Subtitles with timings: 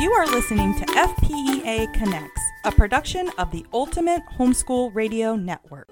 [0.00, 5.88] You are listening to FPEA Connects, a production of the Ultimate Homeschool Radio Network.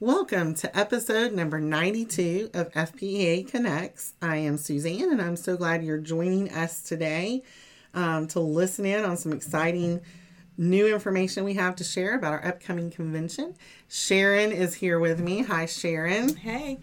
[0.00, 4.14] Welcome to episode number 92 of FPEA Connects.
[4.20, 7.44] I am Suzanne, and I'm so glad you're joining us today
[7.94, 10.00] um, to listen in on some exciting
[10.58, 13.54] new information we have to share about our upcoming convention.
[13.88, 15.42] Sharon is here with me.
[15.42, 16.34] Hi, Sharon.
[16.34, 16.78] Hey,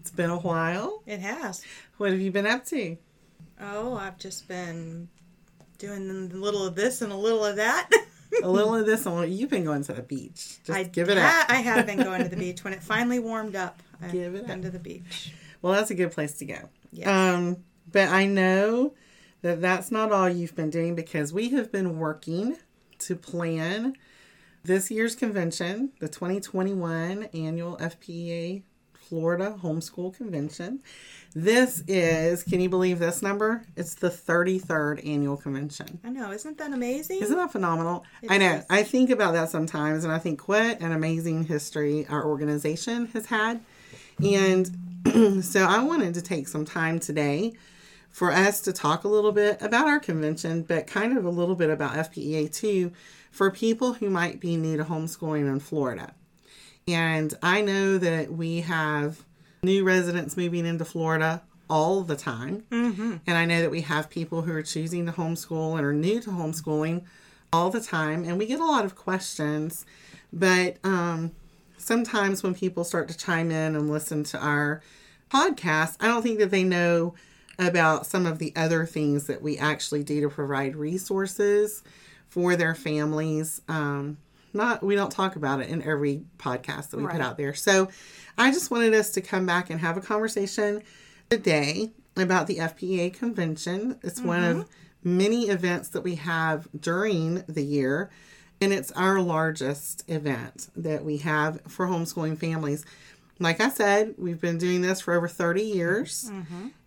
[0.00, 1.02] It's been a while.
[1.04, 1.64] it has.
[1.96, 2.96] What have you been up to?
[3.62, 5.08] Oh, I've just been
[5.78, 7.88] doing a little of this and a little of that.
[8.42, 10.58] A little of this, and you've been going to the beach.
[10.64, 11.50] Just I give it ha- up.
[11.50, 13.82] I have been going to the beach when it finally warmed up.
[14.02, 14.62] I've Give it been up.
[14.62, 15.32] to the beach.
[15.60, 16.68] Well, that's a good place to go.
[16.92, 17.06] Yes.
[17.06, 17.58] Um,
[17.90, 18.94] but I know
[19.42, 22.56] that that's not all you've been doing because we have been working
[23.00, 23.94] to plan
[24.64, 28.62] this year's convention, the 2021 annual FPEA
[29.12, 30.80] Florida Homeschool Convention.
[31.34, 33.62] This is, can you believe this number?
[33.76, 36.00] It's the 33rd annual convention.
[36.02, 37.20] I know, isn't that amazing?
[37.20, 38.06] Isn't that phenomenal?
[38.22, 38.54] It I know.
[38.54, 38.64] is.
[38.70, 43.26] I think about that sometimes and I think what an amazing history our organization has
[43.26, 43.60] had.
[44.24, 44.70] And
[45.44, 47.52] so I wanted to take some time today
[48.08, 51.54] for us to talk a little bit about our convention, but kind of a little
[51.54, 52.92] bit about FPEA too
[53.30, 56.14] for people who might be new to homeschooling in Florida.
[56.88, 59.22] And I know that we have
[59.62, 62.64] new residents moving into Florida all the time.
[62.70, 63.16] Mm-hmm.
[63.26, 66.20] And I know that we have people who are choosing to homeschool and are new
[66.20, 67.04] to homeschooling
[67.52, 68.24] all the time.
[68.24, 69.86] And we get a lot of questions.
[70.32, 71.32] But um,
[71.76, 74.82] sometimes when people start to chime in and listen to our
[75.30, 77.14] podcast, I don't think that they know
[77.58, 81.82] about some of the other things that we actually do to provide resources
[82.28, 83.60] for their families.
[83.68, 84.16] Um,
[84.54, 87.54] not we don't talk about it in every podcast that we put out there.
[87.54, 87.88] So
[88.38, 90.82] I just wanted us to come back and have a conversation
[91.30, 93.98] today about the FPEA convention.
[94.02, 94.68] It's one of
[95.04, 98.10] many events that we have during the year,
[98.60, 102.84] and it's our largest event that we have for homeschooling families.
[103.38, 106.30] Like I said, we've been doing this for over 30 years.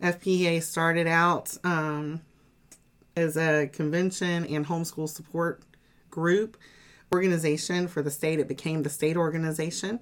[0.01, 2.21] FPEA started out um,
[3.17, 5.63] as a convention and homeschool support
[6.09, 6.55] group
[7.15, 8.39] organization for the state.
[8.39, 10.01] It became the state organization.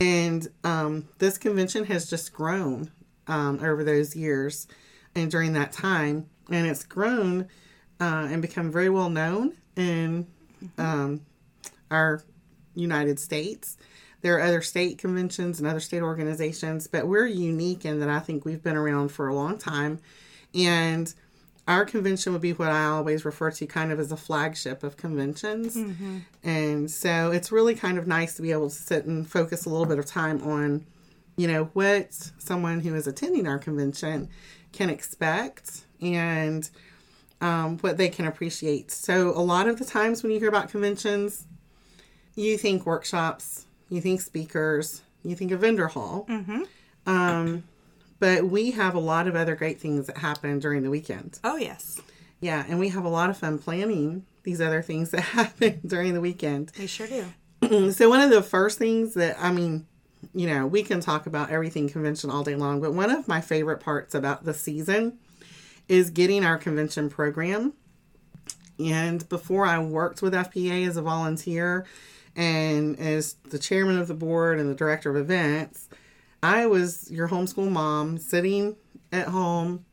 [0.00, 2.90] And um, this convention has just grown
[3.26, 4.66] um, over those years
[5.14, 6.26] and during that time.
[6.50, 7.48] And it's grown
[8.00, 10.26] uh, and become very well known in
[10.78, 11.20] um,
[11.90, 12.22] our
[12.74, 13.76] United States.
[14.22, 18.18] There are other state conventions and other state organizations, but we're unique in that I
[18.18, 20.00] think we've been around for a long time.
[20.54, 21.12] And
[21.68, 24.96] our convention would be what I always refer to kind of as a flagship of
[24.96, 25.74] conventions.
[26.44, 29.68] And so it's really kind of nice to be able to sit and focus a
[29.68, 30.86] little bit of time on,
[31.36, 34.28] you know, what someone who is attending our convention
[34.72, 36.70] can expect and
[37.40, 38.90] um, what they can appreciate.
[38.90, 41.46] So a lot of the times when you hear about conventions,
[42.36, 46.26] you think workshops, you think speakers, you think a vendor hall.
[47.06, 47.64] Um,
[48.18, 51.38] but we have a lot of other great things that happen during the weekend.
[51.44, 52.00] Oh, yes.
[52.40, 56.14] Yeah, and we have a lot of fun planning these other things that happen during
[56.14, 56.72] the weekend.
[56.78, 57.26] We sure do.
[57.92, 59.86] So one of the first things that I mean,
[60.34, 63.40] you know, we can talk about everything convention all day long, but one of my
[63.40, 65.18] favorite parts about the season
[65.88, 67.72] is getting our convention program.
[68.78, 71.86] And before I worked with FPA as a volunteer
[72.36, 75.88] and as the chairman of the board and the director of events,
[76.42, 78.76] I was your homeschool mom sitting
[79.12, 79.84] at home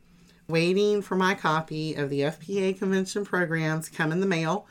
[0.47, 4.67] waiting for my copy of the FPA convention program to come in the mail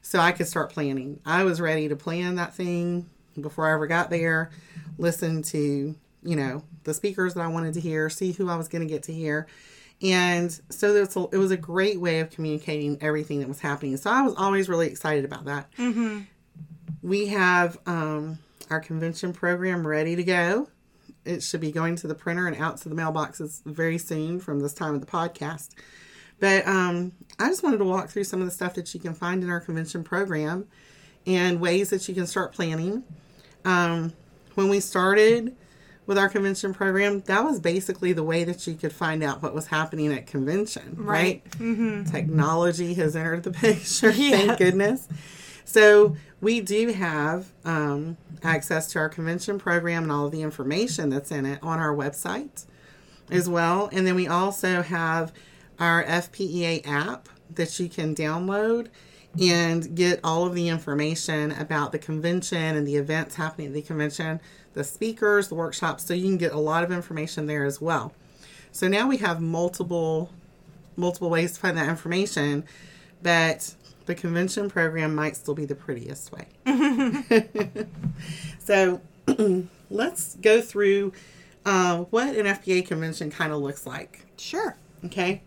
[0.00, 1.20] so I could start planning.
[1.26, 3.08] I was ready to plan that thing
[3.40, 4.50] before I ever got there,
[4.96, 8.68] listen to, you know, the speakers that I wanted to hear, see who I was
[8.68, 9.46] going to get to hear.
[10.00, 10.94] And so
[11.32, 13.96] it was a great way of communicating everything that was happening.
[13.96, 15.70] So I was always really excited about that.
[15.76, 16.20] Mm-hmm.
[17.02, 18.38] We have um,
[18.70, 20.68] our convention program ready to go.
[21.24, 24.60] It should be going to the printer and out to the mailboxes very soon from
[24.60, 25.70] this time of the podcast.
[26.40, 29.14] But um, I just wanted to walk through some of the stuff that you can
[29.14, 30.66] find in our convention program
[31.26, 33.02] and ways that you can start planning.
[33.64, 34.12] Um,
[34.54, 35.56] when we started
[36.06, 39.54] with our convention program, that was basically the way that you could find out what
[39.54, 41.42] was happening at convention, right?
[42.10, 45.06] Technology has entered the picture, thank goodness.
[45.68, 51.10] So we do have um, access to our convention program and all of the information
[51.10, 52.64] that's in it on our website
[53.30, 53.90] as well.
[53.92, 55.30] And then we also have
[55.78, 58.86] our FPEA app that you can download
[59.38, 63.82] and get all of the information about the convention and the events happening at the
[63.82, 64.40] convention,
[64.72, 66.02] the speakers, the workshops.
[66.02, 68.14] So you can get a lot of information there as well.
[68.72, 70.32] So now we have multiple
[70.96, 72.64] multiple ways to find that information,
[73.22, 73.74] but
[74.08, 76.46] the convention program might still be the prettiest way.
[78.58, 79.02] so
[79.90, 81.12] let's go through
[81.66, 84.24] uh, what an FPA convention kind of looks like.
[84.38, 84.76] Sure.
[85.04, 85.42] Okay.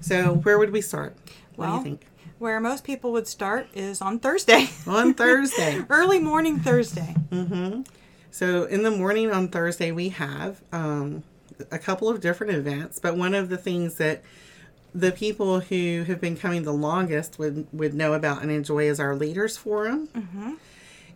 [0.00, 1.14] So where would we start?
[1.56, 2.06] What do you think?
[2.38, 4.70] Where most people would start is on Thursday.
[4.86, 5.84] On Thursday.
[5.90, 7.14] Early morning Thursday.
[7.30, 7.82] Mm-hmm.
[8.30, 11.24] So in the morning on Thursday, we have um,
[11.70, 14.22] a couple of different events, but one of the things that
[14.94, 19.00] the people who have been coming the longest would, would know about and enjoy is
[19.00, 20.08] our Leaders Forum.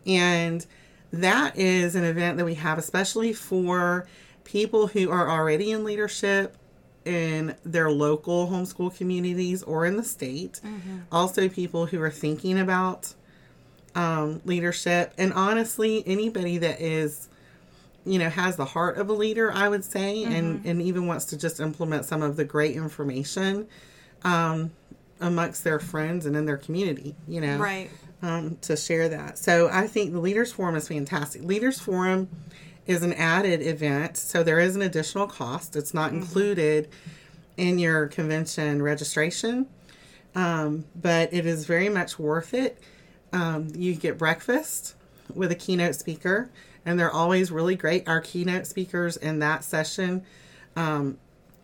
[0.06, 0.64] And
[1.12, 4.06] that is an event that we have especially for
[4.44, 6.56] people who are already in leadership
[7.04, 10.60] in their local homeschool communities or in the state.
[11.12, 13.14] Also, people who are thinking about
[13.94, 15.12] um, leadership.
[15.16, 17.28] And honestly, anybody that is,
[18.06, 21.24] you know, has the heart of a leader, I would say, and, and even wants
[21.26, 23.66] to just implement some of the great information
[24.22, 24.70] um,
[25.20, 27.90] amongst their friends and in their community, you know Right.
[28.22, 29.38] um, to share that.
[29.38, 31.42] So I think the Leaders Forum is fantastic.
[31.42, 32.28] Leaders Forum
[32.86, 35.74] is an added event, so there is an additional cost.
[35.74, 36.88] It's not included
[37.56, 39.66] in your convention registration,
[40.36, 42.78] um, but it is very much worth it.
[43.32, 44.94] Um, you get breakfast
[45.34, 46.50] with a keynote speaker,
[46.86, 48.08] and they're always really great.
[48.08, 50.24] Our keynote speakers in that session
[50.76, 51.18] um,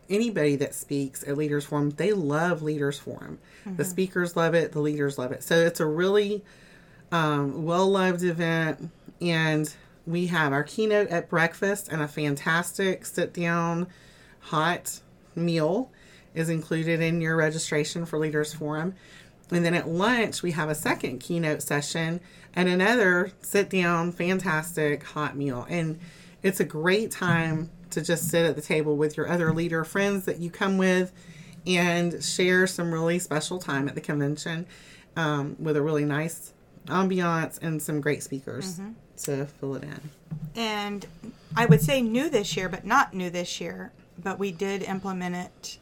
[0.09, 3.39] anybody that speaks at Leaders Forum, they love Leaders Forum.
[3.65, 5.43] The speakers love it, the leaders love it.
[5.43, 6.43] So it's a really
[7.13, 8.91] um, well loved event.
[9.21, 9.73] And
[10.07, 13.87] we have our keynote at breakfast and a fantastic sit down
[14.41, 15.01] hot
[15.37, 15.91] meal
[16.35, 18.95] is included in your registration for Leaders Forum.
[19.53, 22.21] And then at lunch, we have a second keynote session
[22.55, 25.67] and another sit down, fantastic hot meal.
[25.69, 26.01] And
[26.43, 30.25] it's a great time to just sit at the table with your other leader friends
[30.25, 31.13] that you come with
[31.67, 34.67] and share some really special time at the convention
[35.17, 36.53] um, with a really nice
[36.87, 38.81] ambiance and some great speakers
[39.17, 40.01] to fill it in.
[40.57, 41.07] And
[41.55, 43.93] I would say new this year, but not new this year.
[44.19, 45.79] But we did implement it.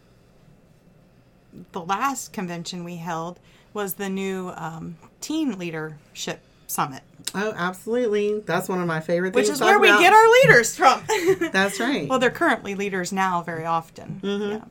[1.73, 3.41] The last convention we held
[3.73, 7.03] was the new um, teen leadership summit,
[7.35, 8.41] Oh, absolutely.
[8.41, 10.01] That's one of my favorite which is where we about.
[10.01, 11.03] get our leaders from.
[11.53, 12.09] That's right.
[12.09, 14.21] well, they're currently leaders now very often.
[14.23, 14.65] Yeah.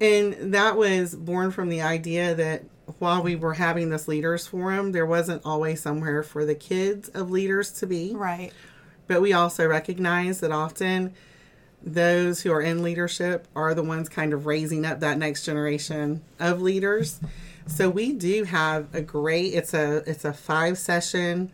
[0.00, 2.64] And that was born from the idea that
[2.98, 7.30] while we were having this leaders forum, there wasn't always somewhere for the kids of
[7.30, 8.12] leaders to be.
[8.14, 8.52] Right.
[9.06, 11.14] But we also recognize that often
[11.82, 16.22] those who are in leadership are the ones kind of raising up that next generation
[16.40, 17.20] of leaders.
[17.66, 21.50] So we do have a great it's a it's a five session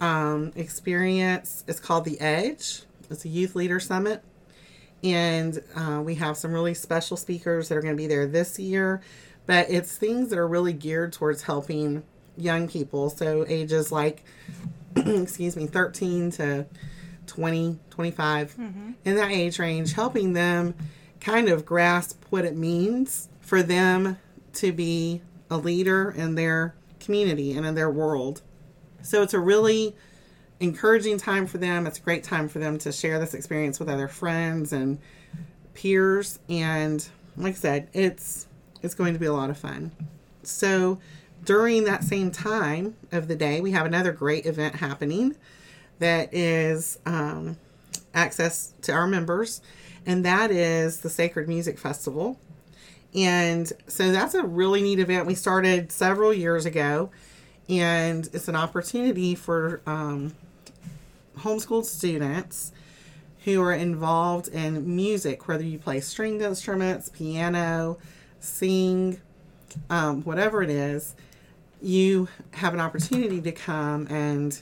[0.00, 1.64] um, experience.
[1.66, 2.82] It's called the Edge.
[3.10, 4.22] It's a youth leader summit.
[5.02, 8.58] And uh, we have some really special speakers that are going to be there this
[8.58, 9.00] year.
[9.46, 12.02] But it's things that are really geared towards helping
[12.36, 13.08] young people.
[13.10, 14.24] So ages like,
[14.96, 16.66] excuse me, 13 to
[17.26, 18.54] 20, 25,
[19.04, 20.74] in that age range, helping them
[21.20, 24.18] kind of grasp what it means for them
[24.54, 28.42] to be a leader in their community and in their world.
[29.02, 29.94] So it's a really
[30.60, 31.86] encouraging time for them.
[31.86, 34.98] It's a great time for them to share this experience with other friends and
[35.74, 36.38] peers.
[36.48, 37.06] And
[37.36, 38.46] like I said, it's
[38.82, 39.92] it's going to be a lot of fun.
[40.42, 40.98] So
[41.44, 45.36] during that same time of the day, we have another great event happening
[45.98, 47.56] that is um,
[48.14, 49.60] access to our members,
[50.06, 52.38] and that is the Sacred Music Festival.
[53.26, 55.26] And so that's a really neat event.
[55.26, 57.10] We started several years ago,
[57.68, 60.34] and it's an opportunity for um,
[61.38, 62.72] homeschooled students
[63.44, 67.98] who are involved in music, whether you play stringed instruments, piano,
[68.40, 69.20] sing,
[69.90, 71.14] um, whatever it is,
[71.80, 74.60] you have an opportunity to come and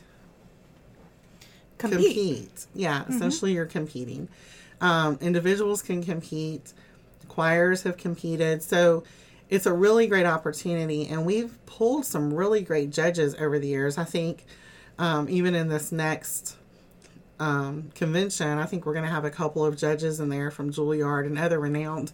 [1.79, 1.99] Compete.
[2.17, 2.67] compete.
[2.75, 4.29] Yeah, essentially you're competing.
[4.81, 6.73] Um, individuals can compete,
[7.37, 8.63] choirs have competed.
[8.63, 9.05] So
[9.51, 11.07] it's a really great opportunity.
[11.07, 13.99] And we've pulled some really great judges over the years.
[13.99, 14.47] I think
[14.99, 16.57] um, even in this next
[17.39, 20.73] um, convention, I think we're going to have a couple of judges in there from
[20.73, 22.13] Juilliard and other renowned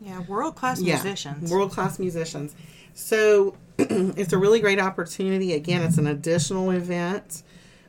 [0.00, 1.50] Yeah, world class musicians.
[1.52, 2.56] World class musicians.
[2.94, 5.52] So it's a really great opportunity.
[5.54, 7.44] Again, it's an additional event.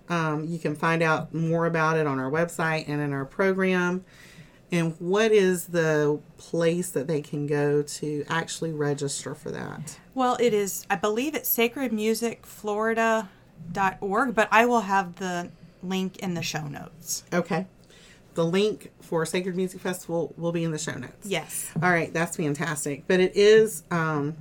[0.10, 4.06] Um, you can find out more about it on our website and in our program.
[4.72, 10.00] And what is the place that they can go to actually register for that?
[10.14, 15.50] Well, it is, I believe it's sacredmusicflorida.org, but I will have the
[15.82, 17.24] link in the show notes.
[17.34, 17.66] Okay.
[18.36, 21.26] the link for Sacred Music Festival will be in the show notes.
[21.26, 21.72] Yes.
[21.82, 23.06] All right, that's fantastic.
[23.08, 24.38] But it is um,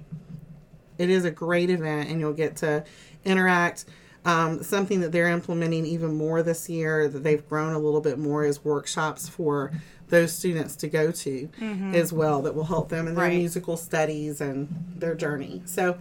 [0.99, 2.85] it is a great event, and you'll get to
[3.25, 3.87] interact.
[4.25, 8.19] Um, something that they're implementing even more this year that they've grown a little bit
[8.19, 9.73] more is workshops for
[10.09, 11.49] those students to go to
[11.95, 13.37] as well that will help them in their Right.
[13.39, 15.63] musical studies and their journey.
[15.67, 15.99] So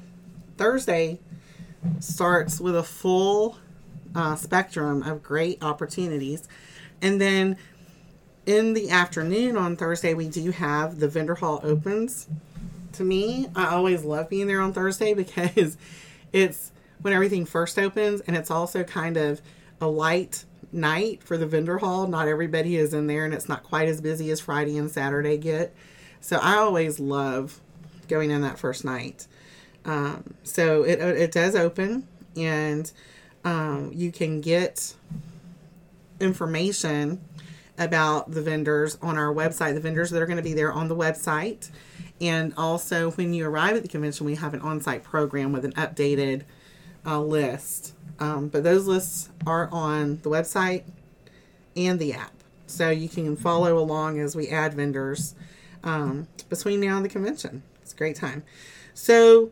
[0.58, 1.20] Thursday
[2.00, 3.58] starts with a full
[4.16, 6.48] uh, spectrum of great opportunities,
[7.02, 7.58] and then
[8.46, 12.28] in the afternoon on Thursday, we do have the vendor hall opens.
[12.94, 15.78] To me, I always love being there on Thursday because
[16.32, 16.72] it's
[17.02, 19.42] when everything first opens, and it's also kind of
[19.82, 22.08] a light night for the vendor hall.
[22.08, 25.38] Not everybody is in there, and it's not quite as busy as Friday and Saturday
[25.38, 25.76] get.
[26.22, 27.60] So I always love
[28.08, 29.28] going in that first night.
[29.86, 32.92] Um, so it it does open, and
[33.46, 34.96] um, you can get
[36.20, 37.22] information
[37.78, 40.88] about the vendors on our website, the vendors that are going to be there on
[40.88, 41.70] the website.
[42.20, 45.64] And also, when you arrive at the convention, we have an on site program with
[45.64, 46.44] an updated
[47.06, 47.94] uh, list.
[48.20, 50.84] Um, but those lists are on the website
[51.76, 52.34] and the app.
[52.66, 55.36] So you can follow along as we add vendors
[55.84, 57.64] um, between now and the convention.
[57.82, 58.44] It's a great time.
[58.94, 59.52] So,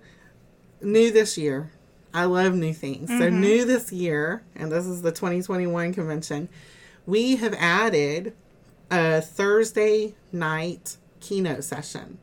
[0.81, 1.71] new this year,
[2.13, 3.09] I love new things.
[3.09, 6.49] So, new this year, and this is the 2021 convention,
[7.05, 8.33] we have added
[8.89, 12.17] a Thursday night keynote session.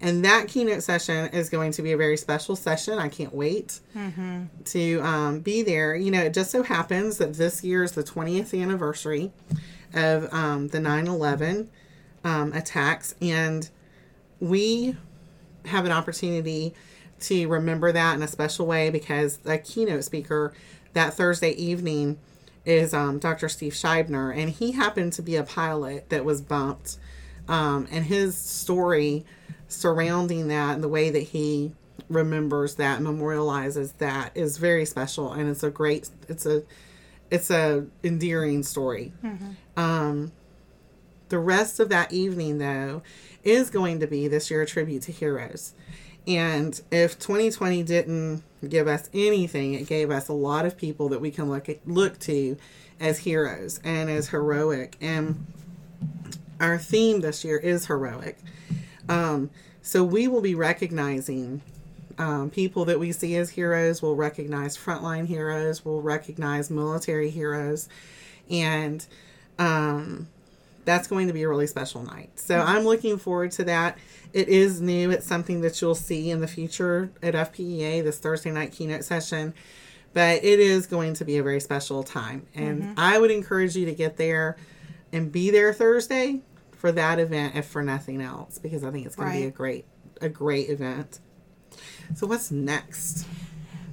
[0.00, 2.98] And that keynote session is going to be a very special session.
[2.98, 3.80] I can't wait
[4.66, 5.96] to um, be there.
[5.96, 9.32] You know, it just so happens that this year is the 20th anniversary
[9.94, 11.70] of um, the 9 11
[12.24, 13.14] um, attacks.
[13.22, 13.68] And
[14.38, 14.96] we
[15.64, 16.74] have an opportunity
[17.20, 20.52] to remember that in a special way because the keynote speaker
[20.92, 22.18] that Thursday evening
[22.66, 23.48] is um, Dr.
[23.48, 26.98] Steve Scheibner, and he happened to be a pilot that was bumped.
[27.48, 29.24] Um, and his story
[29.68, 31.72] surrounding that and the way that he
[32.08, 36.62] remembers that, memorializes that, is very special, and it's a great, it's a,
[37.30, 39.12] it's a endearing story.
[39.76, 40.32] Um,
[41.28, 43.02] the rest of that evening, though,
[43.42, 45.74] is going to be this year a tribute to heroes.
[46.26, 51.20] And if 2020 didn't give us anything, it gave us a lot of people that
[51.20, 52.56] we can look at, look to
[52.98, 54.96] as heroes and as heroic.
[55.00, 55.46] And
[56.60, 58.38] our theme this year is heroic.
[59.08, 59.50] Um,
[59.82, 61.62] so we will be recognizing
[62.18, 64.02] um, people that we see as heroes.
[64.02, 65.84] We'll recognize frontline heroes.
[65.84, 67.88] We'll recognize military heroes,
[68.50, 69.06] and
[69.58, 70.28] um,
[70.84, 72.30] that's going to be a really special night.
[72.38, 73.98] So I'm looking forward to that.
[74.32, 75.10] It is new.
[75.10, 79.54] It's something that you'll see in the future at FPEA, this Thursday night keynote session.
[80.14, 82.46] But it is going to be a very special time.
[82.54, 84.56] And I would encourage you to get there
[85.12, 86.40] and be there Thursday
[86.76, 89.50] for that event, if for nothing else, because I think it's going to be a
[89.50, 89.86] great,
[90.20, 91.20] a great event.
[92.14, 93.26] So what's next?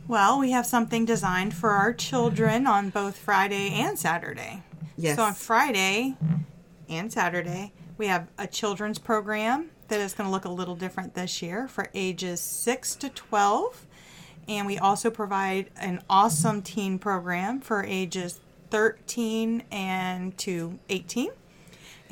[0.07, 4.63] Well, we have something designed for our children on both Friday and Saturday.
[4.97, 5.15] Yes.
[5.15, 6.15] So on Friday
[6.89, 11.13] and Saturday, we have a children's program that is going to look a little different
[11.13, 13.87] this year for ages 6 to 12.
[14.47, 21.31] And we also provide an awesome teen program for ages 13 and to 18.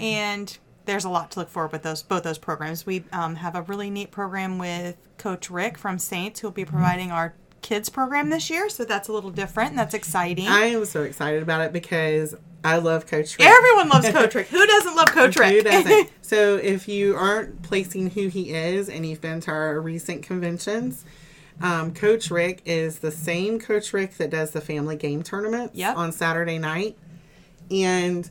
[0.02, 2.86] And there's a lot to look forward with those both those programs.
[2.86, 7.12] We um, have a really neat program with Coach Rick from Saints, who'll be providing
[7.12, 8.70] our kids program this year.
[8.70, 9.72] So that's a little different.
[9.72, 10.48] and That's exciting.
[10.48, 13.48] I am so excited about it because I love Coach Rick.
[13.48, 14.48] Everyone loves Coach Rick.
[14.48, 15.54] Who doesn't love Coach Rick?
[15.54, 16.10] Who doesn't?
[16.24, 21.06] so if you aren't placing who he is and you've been to our recent conventions,
[21.62, 25.96] um, Coach Rick is the same Coach Rick that does the family game tournaments Yep.
[25.98, 26.98] on Saturday night.
[27.70, 28.30] And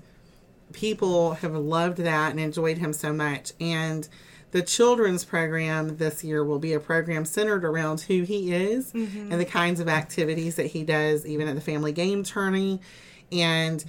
[0.73, 3.53] people have loved that and enjoyed him so much.
[3.61, 4.09] And
[4.53, 9.31] the children's program this year will be a program centered around who he is mm-hmm.
[9.31, 12.81] and the kinds of activities that he does, even at the family game tourney.
[13.31, 13.85] And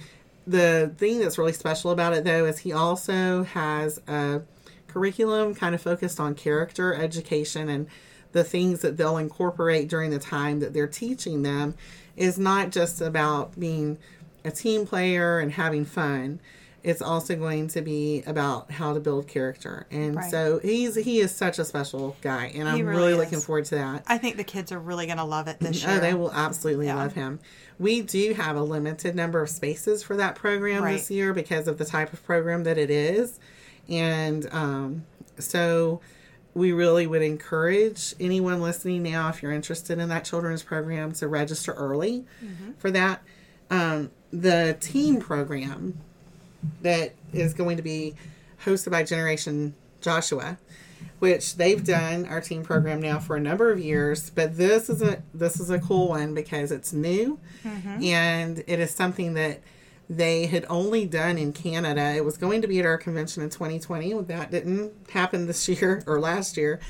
[0.46, 4.42] the thing that's really special about it, though, is he also has a
[4.86, 7.88] curriculum kind of focused on character education and
[8.32, 11.74] the things that they'll incorporate during the time that they're teaching them
[12.16, 13.98] is not just about being
[14.44, 16.40] a team player and having fun.
[16.84, 19.86] It's also going to be about how to build character.
[19.90, 20.30] And Right.
[20.30, 23.76] so he's he is such a special guy and I'm really, really looking forward to
[23.76, 24.02] that.
[24.08, 25.92] I think the kids are really going to love it this year.
[25.96, 26.96] Oh, they will absolutely Yeah.
[26.96, 27.38] love him.
[27.78, 30.94] We do have a limited number of spaces for that program Right.
[30.94, 33.38] this year because of the type of program that it is.
[33.88, 35.04] And um,
[35.38, 36.00] so
[36.54, 41.28] we really would encourage anyone listening now, if you're interested in that children's program, to
[41.28, 42.72] register early Mm-hmm.
[42.78, 43.22] for that.
[43.70, 45.98] Um, the team program
[46.82, 48.14] that is going to be
[48.64, 50.58] hosted by Generation Joshua,
[51.18, 54.30] which they've done our team program now for a number of years.
[54.30, 58.02] But this is a this is a cool one because it's new, mm-hmm.
[58.02, 59.60] and it is something that
[60.10, 62.14] they had only done in Canada.
[62.14, 64.12] It was going to be at our convention in 2020.
[64.22, 66.80] That didn't happen this year or last year.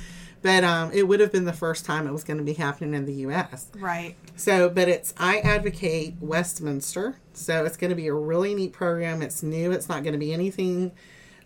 [0.42, 2.94] But um, it would have been the first time it was going to be happening
[2.94, 3.68] in the U.S.
[3.76, 4.16] Right.
[4.36, 7.16] So, but it's I Advocate Westminster.
[7.32, 9.22] So it's going to be a really neat program.
[9.22, 9.70] It's new.
[9.70, 10.92] It's not going to be anything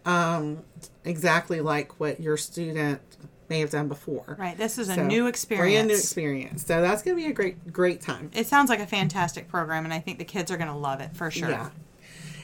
[0.07, 0.63] um,
[1.05, 3.03] exactly like what your student
[3.49, 4.37] may have done before.
[4.39, 4.57] Right.
[4.57, 5.75] This is a So, new experience.
[5.75, 6.65] Brand new experience.
[6.65, 8.31] So that's going to be a great, great time.
[8.35, 11.01] It sounds like a fantastic program, and I think the kids are going to love
[11.01, 11.51] it for sure.
[11.51, 11.71] Yeah.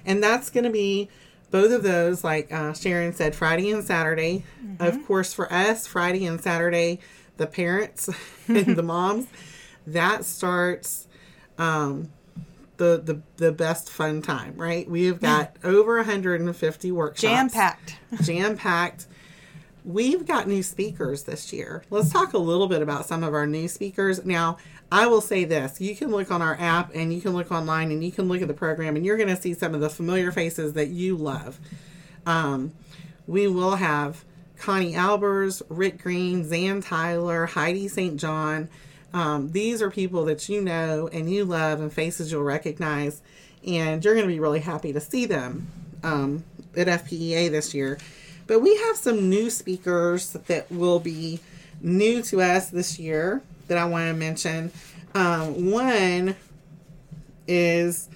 [0.05, 1.09] And that's going to be
[1.53, 4.45] both of those, like uh, Sharon said, Friday and Saturday.
[4.81, 6.99] Of course, for us, Friday and Saturday,
[7.37, 8.09] the parents
[8.49, 9.27] and the moms,
[9.87, 11.07] that starts
[11.59, 12.11] um,
[12.79, 14.89] the, the the best fun time, right?
[14.89, 17.21] We have got over 150 workshops.
[17.21, 17.99] Jam packed.
[18.23, 19.07] Jam packed.
[19.85, 21.85] We've got new speakers this year.
[21.91, 24.25] Let's talk a little bit about some of our new speakers.
[24.25, 24.57] Now,
[24.93, 27.91] I will say this you can look on our app and you can look online
[27.91, 29.89] and you can look at the program and you're going to see some of the
[29.89, 31.59] familiar faces that you love.
[32.27, 32.75] Um,
[33.27, 34.23] we will have
[34.59, 38.21] Connie Albers, Rick Green, Zan Tyler, Heidi St.
[38.21, 38.69] John.
[39.15, 43.23] Um, these are people that you know and you love and faces you'll recognize,
[43.67, 45.69] and you're going to be really happy to see them
[46.03, 46.45] um,
[46.77, 47.99] at FPEA this year.
[48.47, 51.41] But we have some new speakers that will be
[51.81, 54.71] new to us this year that I want to mention.
[55.15, 56.37] Um, one
[57.47, 58.09] is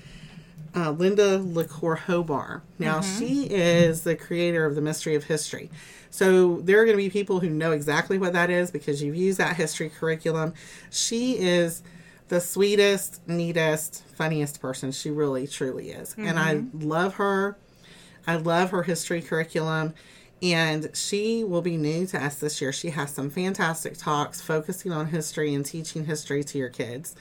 [0.74, 2.62] uh, Linda LaCour Hobar.
[2.78, 5.70] Now, she is the creator of the Mystery of History.
[6.10, 9.16] So, there are going to be people who know exactly what that is because you've
[9.16, 10.54] used that history curriculum.
[10.90, 11.82] She is
[12.28, 14.92] the sweetest, neatest, funniest person.
[14.92, 16.14] She really, truly is.
[16.18, 17.56] And I love her.
[18.26, 19.94] I love her history curriculum.
[20.42, 22.72] And she will be new to us this year.
[22.72, 27.16] She has some fantastic talks focusing on history and teaching history to your kids.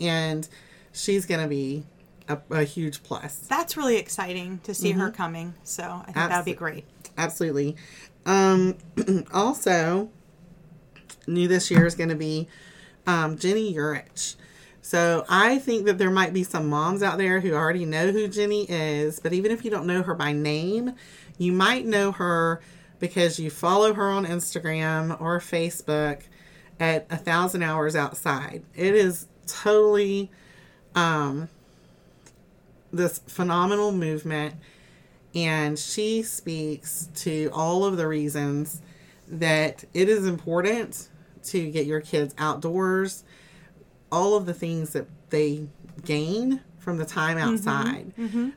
[0.00, 0.48] And
[0.92, 1.84] she's going to be
[2.28, 3.36] a, a huge plus.
[3.38, 5.54] That's really exciting to see her coming.
[5.62, 6.84] So I think that would be great.
[7.16, 7.76] Absolutely.
[8.24, 8.76] Um,
[9.32, 10.10] also,
[11.26, 12.48] new this year is going to be
[13.06, 14.36] um, Ginny Yurich.
[14.82, 18.28] So I think that there might be some moms out there who already know who
[18.28, 20.94] Ginny is, but even if you don't know her by name,
[21.38, 22.60] you might know her
[22.98, 26.22] because you follow her on Instagram or Facebook
[26.80, 28.62] at a thousand hours outside.
[28.74, 30.30] It is totally
[30.94, 31.48] um,
[32.92, 34.54] this phenomenal movement
[35.34, 38.80] and she speaks to all of the reasons
[39.28, 41.08] that it is important
[41.44, 43.22] to get your kids outdoors,
[44.10, 45.66] all of the things that they
[46.04, 48.12] gain from the time outside.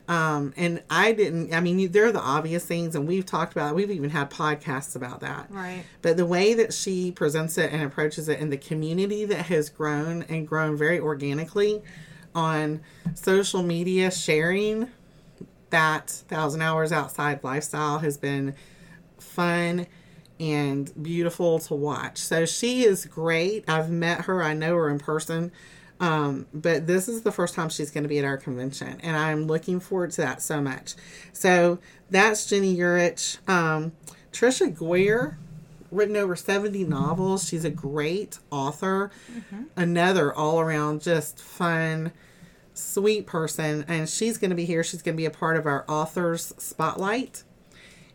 [0.08, 3.74] Um, and I didn't, I mean, you- they're the obvious things, and we've talked about,
[3.74, 5.48] we've even had podcasts about that.
[5.50, 5.82] Right.
[6.00, 9.68] But the way that she presents it and approaches it, and the community that has
[9.68, 11.82] grown and grown very organically
[12.32, 12.82] on
[13.14, 14.86] social media, sharing
[15.70, 18.54] that thousand hours outside lifestyle has been
[19.18, 19.88] fun
[20.38, 22.18] and beautiful to watch.
[22.18, 23.68] So she is great.
[23.68, 25.50] I've met her, I know her in person.
[26.00, 29.16] Um, but this is the first time she's going to be at our convention, and
[29.16, 30.94] I'm looking forward to that so much.
[31.32, 31.78] So
[32.10, 33.46] that's Ginny Yurich.
[33.48, 33.92] Um,
[34.32, 35.36] Tricia Goyer,
[35.90, 37.46] written over 70 novels.
[37.46, 39.10] She's a great author.
[39.76, 42.12] Another all around just fun,
[42.74, 43.84] sweet person.
[43.88, 44.82] And she's going to be here.
[44.84, 47.42] She's going to be a part of our authors spotlight.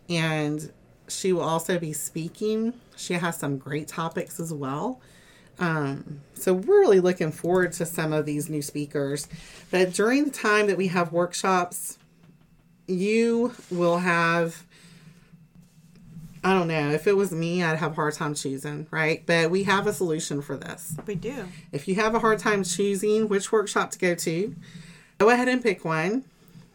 [0.09, 0.71] And
[1.07, 2.73] she will also be speaking.
[2.95, 5.01] She has some great topics as well.
[5.59, 9.27] Um, so we're really looking forward to some of these new speakers.
[9.71, 11.97] But during the time that we have workshops,
[12.87, 14.65] you will have
[16.45, 16.91] I don't know.
[16.91, 19.25] If it was me, I'd have a hard time choosing, right?
[19.25, 20.95] But we have a solution for this.
[21.07, 21.47] We do.
[21.71, 24.55] If you have a hard time choosing which workshop to go to,
[25.17, 26.23] go ahead and pick one.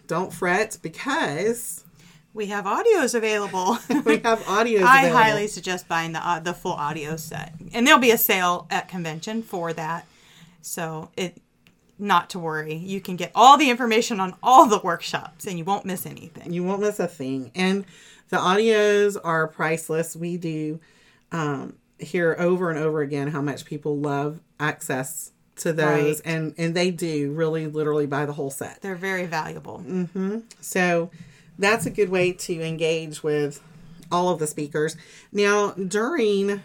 [0.08, 1.84] Don't fret because
[2.32, 3.78] We have audios available.
[4.04, 4.84] we have audio.
[4.84, 8.66] I highly suggest buying the uh, the full audio set, and there'll be a sale
[8.70, 10.06] at convention for that.
[10.62, 11.38] So it,
[11.98, 15.64] not to worry, you can get all the information on all the workshops, and you
[15.64, 16.52] won't miss anything.
[16.52, 17.50] You won't miss a thing.
[17.54, 17.84] And
[18.28, 20.14] the audios are priceless.
[20.14, 20.78] We do
[21.32, 26.32] um, hear over and over again how much people love access to those, Right.
[26.32, 28.80] and and they do really literally buy the whole set.
[28.82, 29.82] They're very valuable.
[29.86, 30.38] Mm-hmm.
[30.60, 31.10] So
[31.60, 33.62] that's a good way to engage with
[34.10, 34.96] all of the speakers.
[35.32, 36.62] Now, during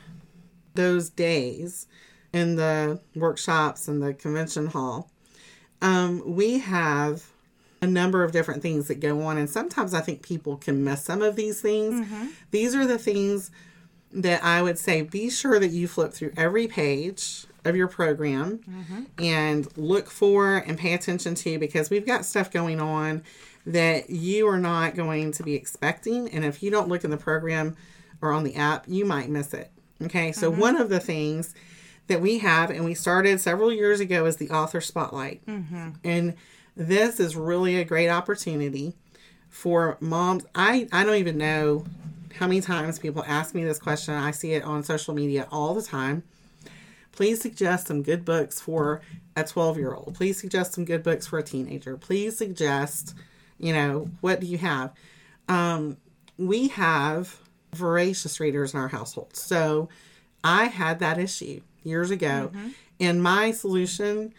[0.73, 1.87] those days
[2.33, 5.11] in the workshops and the convention hall,
[5.81, 7.27] um, we have
[7.81, 9.37] a number of different things that go on.
[9.37, 12.07] And sometimes I think people can miss some of these things.
[12.51, 13.51] These are the things
[14.11, 18.61] that I would say be sure that you flip through every page of your program
[19.17, 23.23] and look for and pay attention to because we've got stuff going on
[23.65, 26.29] that you are not going to be expecting.
[26.29, 27.75] And if you don't look in the program
[28.21, 29.71] or on the app, you might miss it.
[30.03, 30.61] Okay, so mm-hmm.
[30.61, 31.55] one of the things
[32.07, 35.45] that we have, and we started several years ago, is the author spotlight.
[35.45, 35.91] Mm-hmm.
[36.03, 36.35] And
[36.75, 38.93] this is really a great opportunity
[39.49, 40.45] for moms.
[40.53, 41.85] I, I don't even know
[42.37, 44.13] how many times people ask me this question.
[44.13, 46.23] I see it on social media all the time.
[47.13, 49.01] Please suggest some good books for
[49.37, 50.15] a 12 year old.
[50.15, 51.95] Please suggest some good books for a teenager.
[51.95, 53.15] Please suggest,
[53.59, 54.93] you know, what do you have?
[55.47, 55.97] Um,
[56.37, 57.39] we have
[57.73, 59.35] voracious readers in our household.
[59.35, 59.89] So
[60.43, 62.51] I had that issue years ago.
[62.99, 64.33] And my solution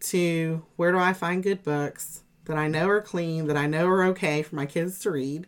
[0.00, 3.86] to where do I find good books that I know are clean, that I know
[3.86, 5.46] are okay for my kids to read.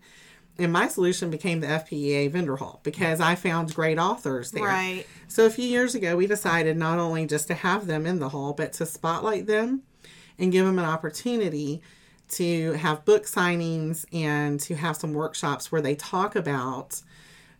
[0.57, 4.65] And my solution became the FPEA vendor hall because I found great authors there.
[4.65, 5.05] Right.
[5.27, 8.29] So a few years ago, we decided not only just to have them in the
[8.29, 9.83] hall, but to spotlight them
[10.39, 11.83] and give them an opportunity
[12.31, 17.03] to have book signings and to have some workshops where they talk about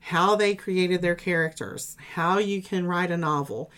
[0.01, 3.71] how they created their characters, how you can write a novel.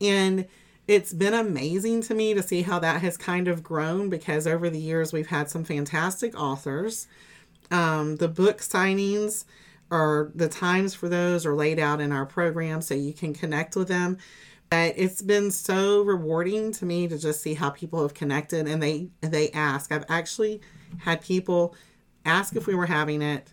[0.00, 0.46] And
[0.86, 4.68] it's been amazing to me to see how that has kind of grown because over
[4.68, 7.06] the years we've had some fantastic authors.
[7.70, 9.44] Um, the book signings
[9.90, 13.76] are the times for those are laid out in our program so you can connect
[13.76, 14.18] with them.
[14.96, 19.08] It's been so rewarding to me to just see how people have connected and they
[19.20, 19.92] they ask.
[19.92, 20.60] I've actually
[20.98, 21.74] had people
[22.24, 23.52] ask if we were having it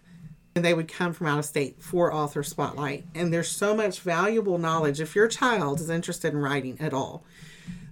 [0.56, 4.02] and they would come from out of state for author spotlight and there's so much
[4.02, 7.24] valuable knowledge if your child is interested in writing at all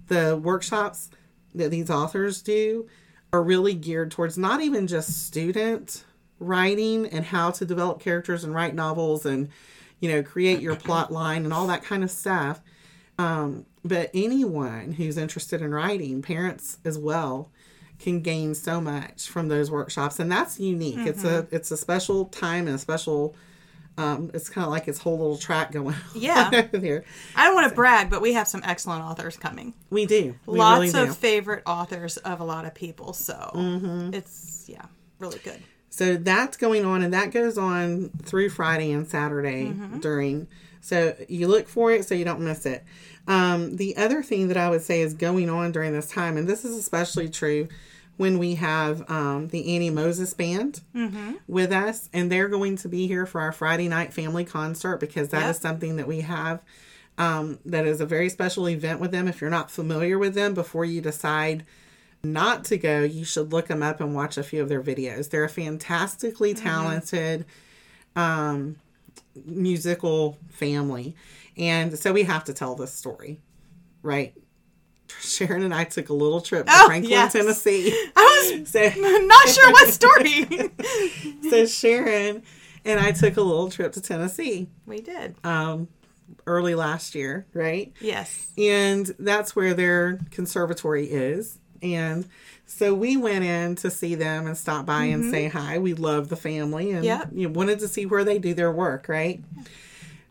[0.08, 1.10] the workshops
[1.54, 2.86] that these authors do
[3.32, 6.04] are really geared towards not even just student
[6.38, 9.48] writing and how to develop characters and write novels and
[10.00, 12.60] you know create your plot line and all that kind of stuff
[13.20, 17.50] um, but anyone who's interested in writing parents as well
[17.98, 22.24] can gain so much from those workshops and that's unique it's a it's a special
[22.26, 23.34] time and a special
[23.98, 26.48] um, it's kind of like its whole little track going Yeah.
[26.72, 27.04] there
[27.36, 29.74] I don't want to brag, but we have some excellent authors coming.
[29.90, 31.10] we do we Lots really do.
[31.10, 33.12] of favorite authors of a lot of people.
[33.12, 34.14] So Mm-hmm.
[34.14, 34.86] it's, yeah,
[35.18, 35.60] really good.
[35.90, 40.46] So that's going on, and that goes on through Friday and Saturday during.
[40.80, 42.84] So you look for it so you don't miss it.
[43.28, 46.48] Um, the other thing that I would say is going on during this time, and
[46.48, 47.68] this is especially true
[48.16, 50.80] when we have um, the Annie Moses Band
[51.48, 55.28] with us, and they're going to be here for our Friday night family concert because
[55.30, 55.62] that is Yep.
[55.62, 56.60] something that we have.
[57.18, 59.28] Um, that is a very special event with them.
[59.28, 61.64] If you're not familiar with them, before you decide
[62.22, 65.30] not to go, you should look them up and watch a few of their videos.
[65.30, 67.44] They're a fantastically talented
[68.16, 68.76] um,
[69.44, 71.14] musical family.
[71.56, 73.40] And so we have to tell this story,
[74.02, 74.34] right?
[75.20, 77.32] Sharon and I took a little trip to Oh, Franklin, yes.
[77.32, 77.90] Tennessee.
[78.16, 80.70] I was So, not sure what story.
[81.50, 82.42] so Sharon
[82.84, 85.34] and I took a little trip to Tennessee we did.
[85.44, 85.88] um,
[86.46, 87.92] early last year, right?
[88.00, 88.52] Yes.
[88.56, 91.58] and that's where their conservatory is.
[91.82, 92.26] And
[92.70, 95.32] so we went in to see them and stop by and mm-hmm.
[95.32, 95.78] say hi.
[95.78, 97.30] We love the family and Yep.
[97.32, 99.42] you know, wanted to see where they do their work, right?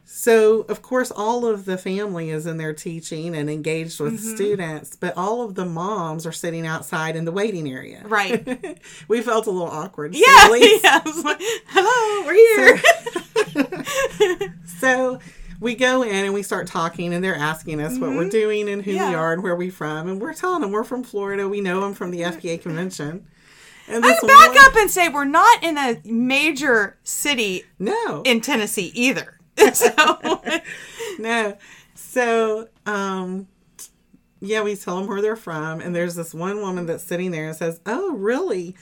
[0.06, 4.36] So, of course, all of the family is in there teaching and engaged with mm-hmm.
[4.36, 8.04] students, but all of the moms are sitting outside in the waiting area.
[8.06, 8.80] Right.
[9.08, 10.16] we felt a little awkward.
[10.16, 10.56] Yeah.
[10.56, 11.02] yeah.
[11.24, 12.82] Like, Hello, we're here.
[14.80, 15.20] So
[15.60, 18.84] we go in and we start talking, and they're asking us what we're doing and
[18.84, 19.16] who we Mm-hmm.
[19.16, 21.48] Are and where we're from, and we're telling them we're from Florida.
[21.50, 23.26] We know them from the FPA convention.
[23.88, 28.22] And this I back one- up and say we're not in a major city No,
[28.26, 29.36] in Tennessee either.
[29.74, 30.42] So
[31.20, 31.58] no.
[31.96, 33.48] So, um,
[34.40, 37.48] yeah, we tell them where they're from, and there's this one woman that's sitting there
[37.48, 38.76] and says, "Oh, really?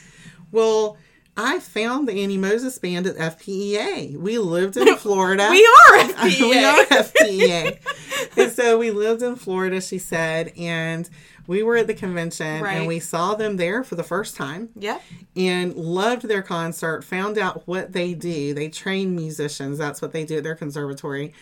[0.51, 0.97] Well."
[1.39, 4.17] I found the Annie Moses band at FPEA.
[4.17, 5.47] We lived in Florida.
[5.51, 6.39] we are FPA.
[6.49, 8.37] we are FPEA.
[8.37, 11.07] and so we lived in Florida, she said, and
[11.45, 12.73] we were at the convention Right.
[12.77, 15.01] and we saw them there for the first time Yep.
[15.35, 18.53] and loved their concert, found out what they do.
[18.53, 21.33] They train musicians, that's what they do at their conservatory.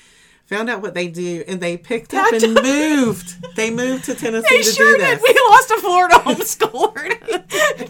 [0.45, 3.55] Found out what they do and they picked up and moved.
[3.55, 5.19] They moved to Tennessee They to sure do did.
[5.23, 7.19] We lost a Florida homeschooler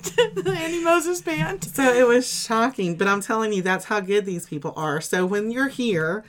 [0.03, 1.65] to the Annie Moses band.
[1.65, 5.01] So it was shocking, but I'm telling you, that's how good these people are.
[5.01, 6.23] So when you're here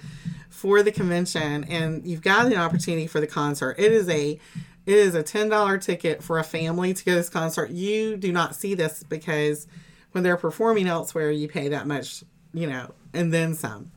[0.48, 4.40] for the convention and you've got an opportunity for the concert, it is a
[4.84, 7.70] It is a $10 ticket for a family to go to this concert.
[7.70, 9.66] You do not see this because
[10.12, 13.90] when they're performing elsewhere, you pay that much, you know, and then some.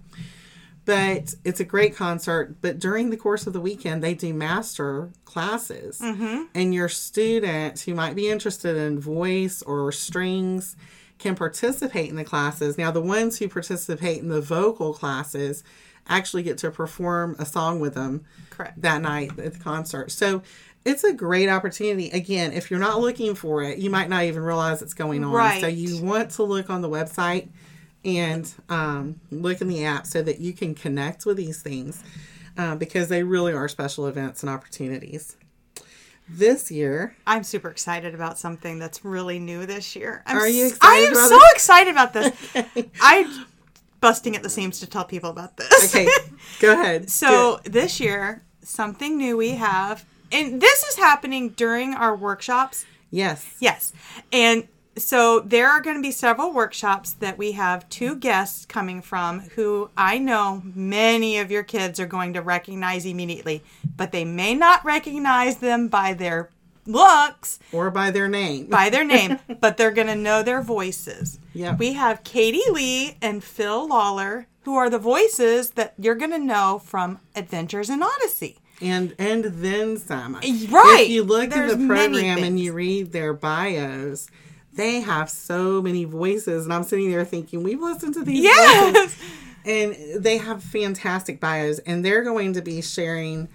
[0.90, 2.56] But it's a great concert.
[2.62, 6.00] But during the course of the weekend, they do master classes.
[6.00, 6.46] Mm-hmm.
[6.56, 10.76] And your student who might be interested in voice or strings
[11.20, 12.76] can participate in the classes.
[12.76, 15.64] Now, the ones who participate in the vocal classes
[16.08, 18.82] actually get to perform a song with them Correct.
[18.82, 20.10] that night at the concert.
[20.10, 20.42] So
[20.86, 22.10] it's a great opportunity.
[22.10, 25.34] Again, if you're not looking for it, you might not even realize it's going on.
[25.34, 25.62] Right.
[25.62, 27.50] So you want to look on the website
[28.06, 32.04] and um, look in the app so that you can connect with these things
[32.58, 35.36] uh, because they really are special events and opportunities.
[36.32, 40.22] This year, I'm super excited about something that's really new this year.
[40.28, 41.52] I'm Are you excited I am so this?
[41.54, 42.32] excited about this.
[43.02, 43.44] I
[44.00, 45.94] busting at the seams to tell people about this.
[45.96, 46.08] okay,
[46.60, 47.10] go ahead.
[47.10, 52.86] So this year, something new we have, and this is happening during our workshops.
[53.10, 53.92] yes, Yes.
[54.32, 54.68] And
[55.00, 59.42] so there are going to be several workshops that we have two guests coming from
[59.56, 63.64] who I know many of your kids are going to recognize immediately,
[63.98, 66.50] but they may not recognize them by their
[66.86, 68.66] looks, or by their name.
[68.68, 71.40] by their name, but they're going to know their voices.
[71.54, 71.80] Yep.
[71.80, 76.40] We have Katie Leigh and Phil Lollar, who are the voices that you're going to
[76.40, 78.58] know from Adventures in Odyssey.
[78.82, 80.36] and and then some.
[80.36, 81.02] Right.
[81.04, 84.30] If you look There's at the program and you read their bios,
[84.80, 88.44] they have so many voices, and I'm sitting there thinking, we've listened to these.
[88.44, 88.94] Yes.
[88.94, 89.20] voices.
[89.66, 93.50] and they have fantastic bios, and they're going to be sharing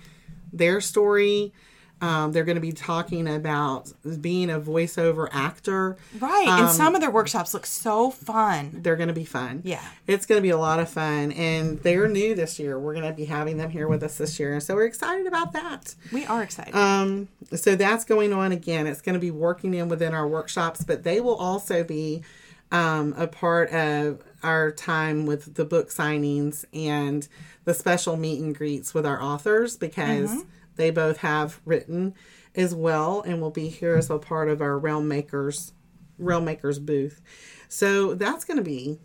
[0.53, 1.53] their story.
[2.01, 5.97] Um, they're going to be talking about being a voiceover actor.
[6.19, 6.47] Right.
[6.47, 8.81] and some of their workshops look so fun.
[8.83, 9.63] They're going to be fun.
[9.65, 9.83] Yeah.
[10.07, 11.33] It's going to be a lot of fun.
[11.33, 12.79] And they're new this year.
[12.79, 14.61] We're going to be having them here with us this year.
[14.61, 15.95] So we're excited about that.
[16.13, 16.75] We are excited.
[16.75, 18.87] Um, so that's going on again.
[18.87, 22.23] It's going to be working in within our workshops, but they will also be
[22.71, 27.29] um, a part of our time with the book signings and
[27.65, 30.45] the special meet and greets with our authors because
[30.77, 32.15] they both have written
[32.55, 35.73] as well and will be here as a part of our Realm Makers
[36.19, 37.21] Realm Makers booth.
[37.69, 38.99] So that's going to be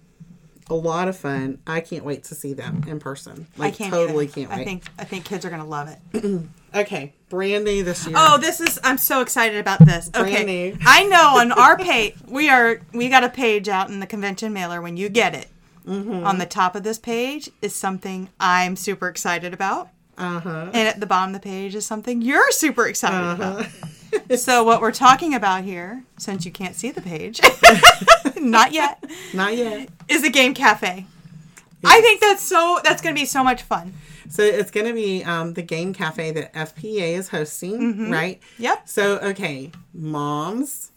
[0.70, 1.60] a lot of fun.
[1.66, 3.48] I can't wait to see them in person.
[3.58, 4.34] Like I can't totally either.
[4.36, 4.60] can't wait.
[4.60, 6.44] I think I think kids are gonna love it.
[6.76, 8.16] okay, brand new this year.
[8.20, 10.10] Oh, this is I'm so excited about this.
[10.10, 10.44] Brand Okay.
[10.46, 10.78] new.
[10.86, 14.54] I know on our page we are we got a page out in the convention
[14.54, 15.48] mailer when you get it.
[15.88, 16.24] Mm-hmm.
[16.24, 19.90] On the top of this page is something I'm super excited about.
[20.20, 20.66] Uh-huh.
[20.74, 23.64] And at the bottom of the page is something you're super excited Uh-huh.
[24.18, 24.40] about.
[24.40, 27.40] so what we're talking about here, since you can't see the page,
[28.40, 29.04] not yet,
[29.34, 29.90] Not yet.
[30.08, 31.06] is a game cafe.
[31.86, 33.94] I think that's so that's going to be so much fun.
[34.30, 38.40] So it's going to be um, the game cafe that FPA is hosting, right?
[38.42, 38.64] Mm-hmm.
[38.64, 38.88] Yep.
[38.90, 40.92] So, okay, moms,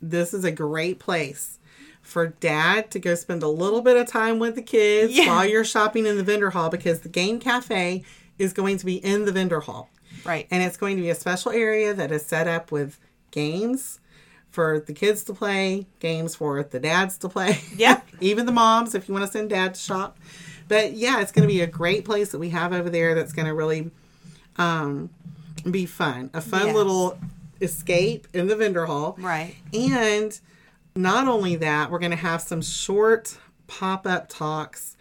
[0.00, 1.58] this is a great place
[2.00, 5.26] for dad to go spend a little bit of time with the kids Yeah.
[5.26, 8.02] while you're shopping in the vendor hall because the game cafe
[8.40, 9.90] is going to be in the vendor hall.
[10.24, 10.46] Right.
[10.50, 12.98] And it's going to be a special area that is set up with
[13.30, 14.00] games
[14.50, 17.60] for the kids to play, games for the dads to play.
[17.76, 18.06] Yep.
[18.20, 20.18] Even the moms, if you want to send dad to shop.
[20.66, 23.32] But yeah, it's going to be a great place that we have over there that's
[23.32, 23.90] going to really
[24.56, 25.10] um,
[25.70, 26.30] be fun.
[26.34, 26.74] A fun Yes.
[26.74, 27.18] little
[27.60, 29.16] escape in the vendor hall.
[29.18, 29.54] Right.
[29.74, 30.38] And
[30.96, 34.96] not only that, we're going to have some short pop up talks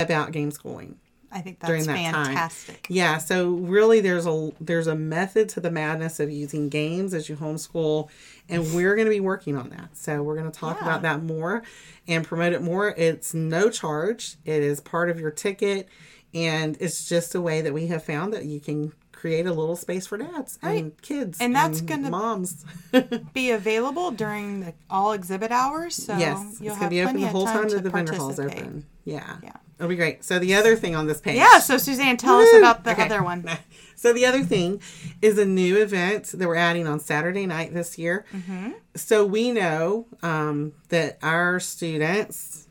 [0.00, 0.96] about game schooling
[1.34, 2.26] I think during that's that time.
[2.26, 2.86] fantastic.
[2.88, 7.28] Yeah, so really there's a there's a method to the madness of using games as
[7.28, 8.08] you homeschool
[8.48, 9.96] and we're going to be working on that.
[9.96, 10.86] So we're going to talk Yeah.
[10.88, 11.62] about that more
[12.06, 12.94] and promote it more.
[12.96, 14.36] It's no charge.
[14.44, 15.88] It is part of your ticket
[16.32, 18.92] and it's just a way that we have found that you can
[19.24, 22.62] create a little space for dads and kids And that's gonna- moms.
[23.32, 27.20] Be available during the all exhibit hours, so yes, you'll it's have be open plenty
[27.22, 28.84] the of whole time time that the vendor hall's open.
[29.06, 29.36] Yeah.
[29.42, 29.52] Yeah.
[29.78, 30.22] It'll be great.
[30.24, 31.36] So the other thing on this page.
[31.36, 33.04] Yeah, so Suzanne, tell us about the Okay.
[33.06, 33.48] other one.
[33.96, 34.82] So the other thing
[35.22, 38.26] is a new event that we're adding on Saturday night this year.
[38.34, 38.72] Mm-hmm.
[38.96, 42.66] So we know um, that our students,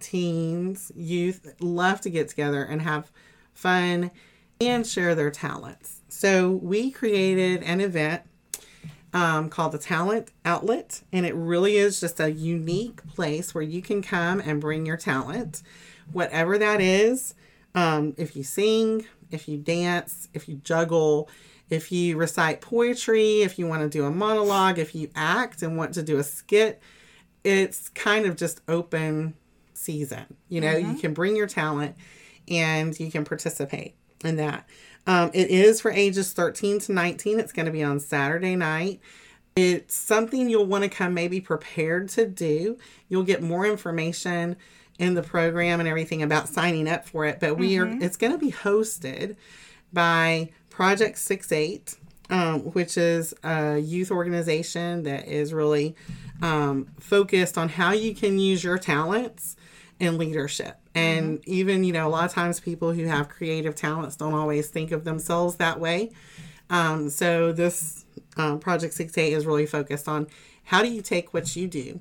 [0.00, 3.12] teens, youth love to get together and have
[3.52, 4.10] fun
[4.60, 6.00] and share their talents.
[6.08, 8.22] So we created an event
[9.12, 13.80] um, called the Talent Outlet, and it really is just a unique place where you
[13.80, 15.62] can come and bring your talent,
[16.12, 17.34] whatever that is.
[17.74, 21.28] Um, if you sing, if you dance, if you juggle,
[21.70, 25.76] if you recite poetry, if you want to do a monologue, if you act and
[25.76, 26.80] want to do a skit,
[27.44, 29.34] it's kind of just open
[29.74, 30.24] season.
[30.48, 31.96] You know, you can bring your talent
[32.48, 33.94] and you can participate
[34.24, 34.66] in that.
[35.06, 37.40] Um, it is for ages 13 to 19.
[37.40, 39.00] It's going to be on Saturday night.
[39.56, 42.78] It's something you'll want to come maybe prepared to do.
[43.08, 44.56] You'll get more information
[44.98, 47.40] in the program and everything about signing up for it.
[47.40, 49.36] But we are it's going to be hosted
[49.92, 51.96] by Project Six Eight,
[52.30, 55.96] um, which is a youth organization that is really
[56.42, 59.56] um, focused on how you can use your talents
[60.00, 60.76] in leadership.
[60.94, 64.68] And even you know a lot of times people who have creative talents don't always
[64.68, 66.10] think of themselves that way.
[66.70, 68.04] Um, so this
[68.36, 70.26] uh, Project Six Eight is really focused on
[70.64, 72.00] how do you take what you do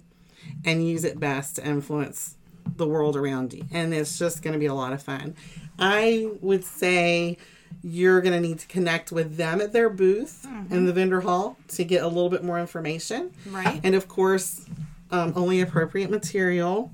[0.65, 2.35] and use it best to influence
[2.75, 3.65] the world around you.
[3.71, 5.35] And it's just going to be a lot of fun.
[5.79, 7.37] I would say
[7.81, 11.57] you're going to need to connect with them at their booth in the vendor hall
[11.69, 13.31] to get a little bit more information.
[13.45, 13.79] Right.
[13.83, 14.65] And of course,
[15.11, 16.91] um, only appropriate material,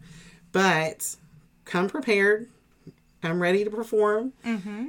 [0.54, 1.16] but
[1.66, 2.48] come prepared,
[3.22, 4.32] come ready to perform,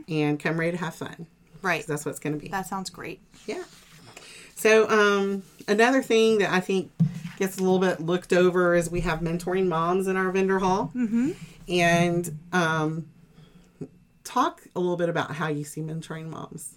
[0.08, 1.26] and come ready to have fun.
[1.60, 1.84] Right.
[1.86, 2.48] That's what it's going to be.
[2.48, 3.20] That sounds great.
[3.46, 3.64] Yeah.
[4.54, 6.92] So, um, another thing that I think
[7.38, 10.92] gets a little bit looked over is we have mentoring moms in our vendor hall.
[10.94, 11.32] Mm-hmm.
[11.66, 13.06] And um,
[14.22, 16.76] talk a little bit about how you see mentoring moms.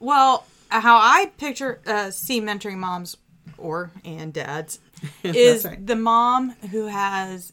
[0.00, 3.16] Well, how I picture uh, see mentoring moms
[3.58, 4.80] or and dads
[5.22, 5.86] is right.
[5.86, 7.52] the mom who has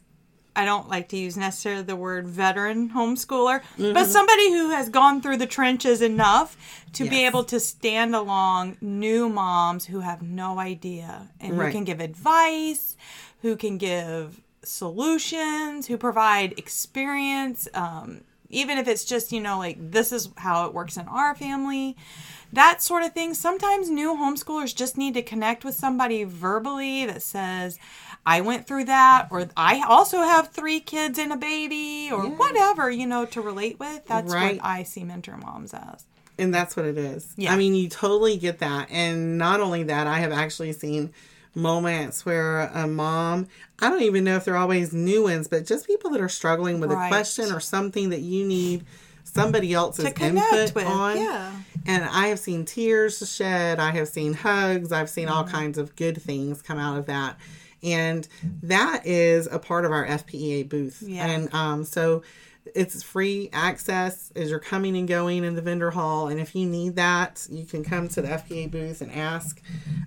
[0.60, 3.93] I don't like to use necessarily the word veteran homeschooler, Mm-hmm.
[3.93, 6.58] but somebody who has gone through the trenches enough
[6.93, 11.84] to be able to stand along new moms who have no idea and who can
[11.86, 12.98] give advice,
[13.41, 19.78] who can give solutions, who provide experience, um, even if it's just, you know, like
[19.91, 21.95] this is how it works in our family,
[22.54, 23.34] that sort of thing.
[23.34, 27.78] Sometimes new homeschoolers just need to connect with somebody verbally that says,
[28.26, 32.92] I went through that, or I also have three kids and a baby, or whatever,
[32.92, 34.06] you know, to relate with.
[34.08, 34.58] That's Right.
[34.58, 36.06] what I see mentor moms as.
[36.38, 37.34] And that's what it is.
[37.38, 37.54] Yeah.
[37.54, 38.90] I mean, you totally get that.
[38.92, 41.12] And not only that, I have actually seen
[41.56, 43.48] moments where a mom,
[43.82, 46.80] I don't even know if they're always new ones, but just people that are struggling
[46.80, 47.08] with Right.
[47.08, 48.86] a question or something that you need
[49.34, 51.18] somebody else's input with, on.
[51.18, 51.52] yeah.
[51.86, 53.80] And I have seen tears shed.
[53.80, 54.92] I have seen hugs.
[54.92, 55.38] I've seen Mm-hmm.
[55.38, 57.38] all kinds of good things come out of that.
[57.82, 58.28] And
[58.63, 61.02] that is a part of our FPEA booth.
[61.06, 61.26] Yeah.
[61.26, 62.24] And um, so
[62.76, 66.28] it's free access as you're coming and going in the vendor hall.
[66.28, 69.60] And if you need that, you can come to the FPEA booth and ask.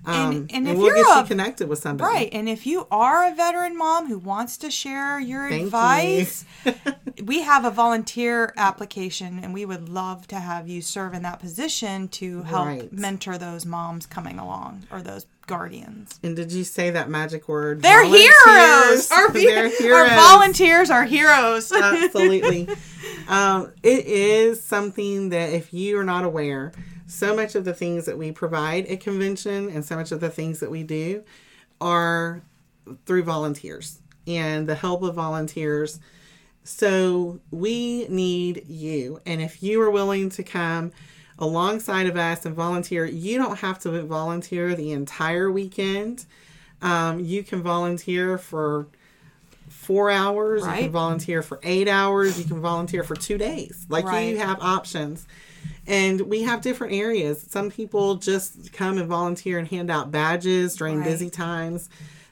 [0.04, 2.12] Um, and if we'll you're get a- you connected with somebody.
[2.12, 2.28] Right.
[2.32, 5.66] And if you are a veteran mom who wants to share your Thank you.
[5.66, 6.44] advice,
[7.24, 11.40] we have a volunteer application and we would love to have you serve in that
[11.40, 12.92] position to help Right.
[12.92, 16.18] mentor those moms coming along or those guardians.
[16.22, 17.82] And did you say that magic word?
[17.82, 19.10] They're heroes.
[19.10, 21.72] Our, They're our volunteers are heroes.
[21.72, 22.68] Absolutely.
[23.28, 26.72] um, it is something that if you are not aware,
[27.06, 30.30] so much of the things that we provide at convention and so much of the
[30.30, 31.22] things that we do
[31.80, 32.42] are
[33.06, 36.00] through volunteers and the help of volunteers.
[36.64, 39.20] So we need you.
[39.26, 40.92] And if you are willing to come
[41.42, 46.24] alongside of us and volunteer, you don't have to volunteer the entire weekend.
[46.80, 48.86] Um, you can volunteer for
[49.68, 50.62] four hours.
[50.62, 50.76] right.
[50.78, 52.38] You can volunteer for eight hours.
[52.38, 53.86] You can volunteer for two days.
[53.88, 54.28] Like Right.
[54.30, 55.26] you have options.
[55.86, 57.44] And we have different areas.
[57.48, 61.04] Some people just come and volunteer and hand out badges during Right.
[61.08, 61.88] busy times.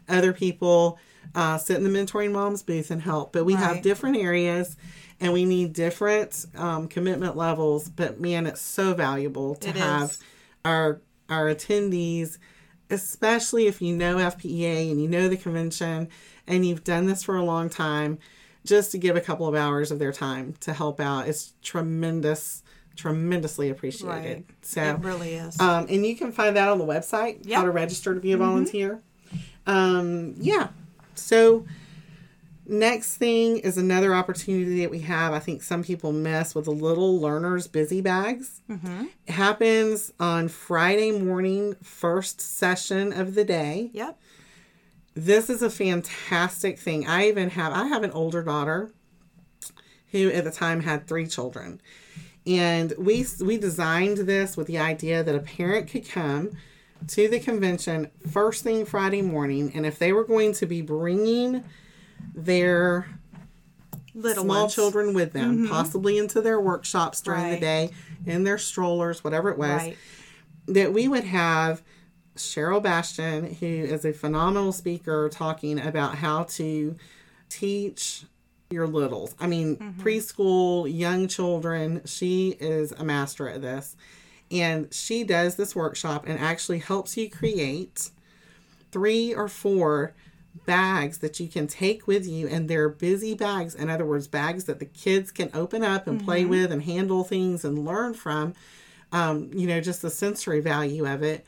[0.09, 0.99] Other people
[1.35, 3.33] uh, sit in the mentoring moms booth and help.
[3.33, 4.77] But we have different areas
[5.21, 7.89] and we need different um, commitment levels.
[7.89, 10.23] But man, it's so valuable to It have is.
[10.65, 12.39] our our attendees,
[12.91, 16.09] especially if you know FPEA and you know the convention
[16.47, 18.19] and you've done this for a long time,
[18.67, 22.63] just to give a couple of hours of their time to help out is tremendous,
[22.97, 24.09] tremendously appreciated.
[24.39, 24.45] Right.
[24.63, 25.61] So it really is.
[25.61, 27.57] um, and you can find that on the website, Yep.
[27.57, 29.01] how to register to be a volunteer.
[29.67, 30.69] Um, yeah.
[31.15, 31.65] So
[32.67, 35.33] next thing is another opportunity that we have.
[35.33, 38.61] I think some people mess with the little learners busy bags.
[38.71, 39.07] Mm-hmm.
[39.27, 43.91] It happens on Friday morning, first session of the day.
[43.93, 44.19] yep.
[45.15, 47.07] This is a fantastic thing.
[47.07, 48.93] I even have I have an older daughter
[50.13, 51.81] who at the time had three children.
[52.47, 56.53] And we we designed this with the idea that a parent could come
[57.09, 61.65] to the convention first thing Friday morning and if they were going to be bringing
[62.35, 63.07] their
[64.15, 64.75] Little small ones.
[64.75, 65.69] children with them, mm-hmm.
[65.69, 67.91] possibly into their workshops during the day,
[68.27, 69.99] in their strollers, whatever it was, Right.
[70.67, 71.83] that we would have
[72.37, 76.97] Cheryl Bastian, who is a phenomenal speaker, talking about how to
[77.49, 78.25] teach
[78.71, 79.35] your littles.
[79.39, 80.01] I mean, mm-hmm.
[80.01, 82.03] preschool, young children.
[82.05, 83.97] She is a master at this.
[84.51, 88.11] And she does this workshop and actually helps you create
[88.91, 90.15] three or four
[90.67, 93.75] bags that you can take with you and they're busy bags.
[93.75, 97.25] In other words bags that the kids can open up and play with and handle
[97.25, 98.55] things and learn from
[99.13, 101.45] um, you know just the sensory value of it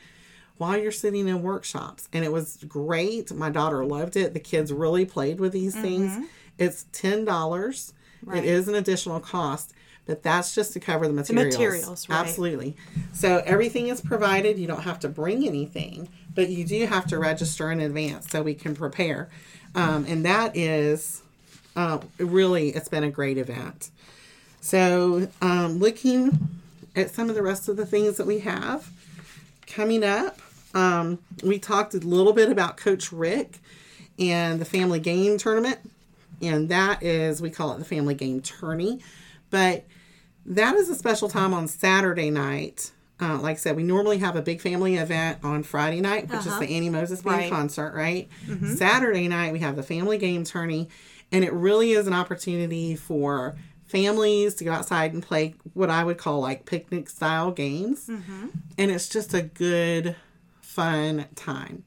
[0.57, 2.07] while you're sitting in workshops.
[2.13, 3.31] And it was great.
[3.33, 4.33] My daughter loved it.
[4.33, 6.27] The kids really played with these things.
[6.57, 7.93] It's ten dollars.
[8.25, 8.37] Right.
[8.41, 9.73] it is an additional cost
[10.05, 11.53] but that's just to cover the materials.
[11.55, 12.19] materials, right.
[12.19, 12.75] absolutely.
[13.13, 14.59] So everything is provided.
[14.59, 18.41] You don't have to bring anything but you do have to register in advance so
[18.41, 19.29] we can prepare.
[19.75, 21.21] Um, and that is
[21.75, 23.91] uh, really it's been a great event.
[24.61, 26.49] So um, looking
[26.95, 28.89] at some of the rest of the things that we have
[29.67, 30.39] coming up
[30.75, 33.59] um, we talked a little bit about coach rick
[34.17, 35.77] and the family game tournament.
[36.41, 39.01] And that is we call it the family game tourney
[39.53, 39.85] but
[40.45, 42.91] that is a special time on saturday night.
[43.21, 46.39] Uh, like i said we normally have a big family event on friday night which
[46.39, 46.63] is the uh-huh.
[46.63, 47.51] annie moses band Right.
[47.51, 48.27] concert right?
[48.47, 48.73] Mm-hmm.
[48.73, 50.89] Saturday night we have the family game tourney
[51.31, 56.03] and it really is an opportunity for families to go outside and play what i
[56.03, 58.07] would call like picnic style games.
[58.07, 58.47] Mm-hmm.
[58.79, 60.15] And it's just a good
[60.61, 61.83] fun time.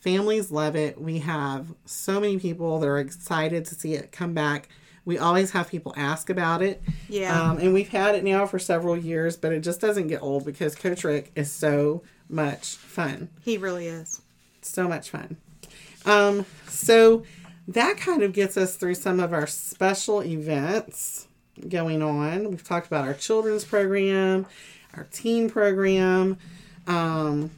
[0.00, 0.98] Families love it.
[0.98, 4.70] We have so many people that are excited to see it come back
[5.04, 7.50] we always have people ask about it Yeah.
[7.50, 10.44] um, and we've had it now for several years but it just doesn't get old
[10.44, 14.20] because coach rick is so much fun He really is.
[14.62, 15.36] so much fun.
[16.06, 17.24] Um, so
[17.68, 21.26] that kind of gets us through some of our special events
[21.68, 22.50] going on.
[22.50, 24.46] We've talked about our children's program,
[24.96, 26.38] our teen program,
[26.86, 27.50] um,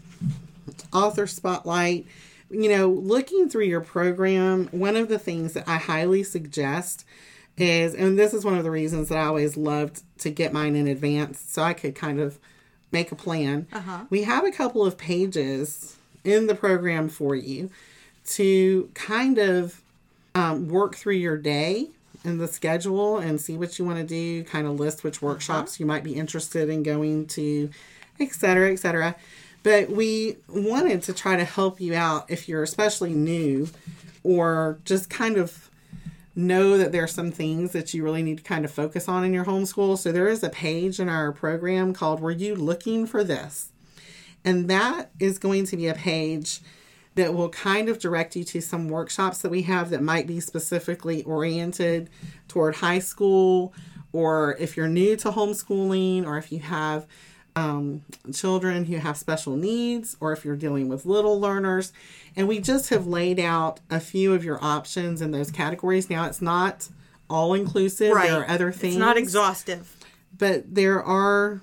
[0.93, 2.07] author spotlight.
[2.51, 7.05] You know, looking through your program, one of the things that I highly suggest
[7.62, 10.76] is, and this is one of the reasons that I always loved to get mine
[10.76, 12.38] in advance so I could kind of
[12.90, 13.66] make a plan.
[14.10, 17.70] We have a couple of pages in the program for you
[18.26, 19.80] to kind of
[20.34, 21.88] um, work through your day
[22.24, 25.80] and the schedule and see what you want to do, kind of list which workshops
[25.80, 27.70] you might be interested in going to,
[28.20, 29.16] et cetera, et cetera.
[29.64, 33.68] But we wanted to try to help you out if you're especially new
[34.22, 35.68] or just kind of
[36.35, 39.24] know that there are some things that you really need to kind of focus on
[39.24, 39.99] in your homeschool.
[39.99, 43.70] So there is a page in our program called Were You Looking for This?
[44.45, 46.61] And that is going to be a page
[47.14, 50.41] that will kind of direct you to some workshops that we have that might be
[50.41, 52.09] specifically oriented
[52.49, 53.74] toward high school,
[54.12, 57.07] or if you're new to homeschooling, or if you have
[57.55, 61.92] um, children who have special needs, or if you're dealing with little learners.
[62.34, 66.09] And we just have laid out a few of your options in those categories.
[66.09, 66.88] Now, it's not
[67.28, 69.96] all inclusive, there are other things It's not exhaustive.
[70.36, 71.61] but there are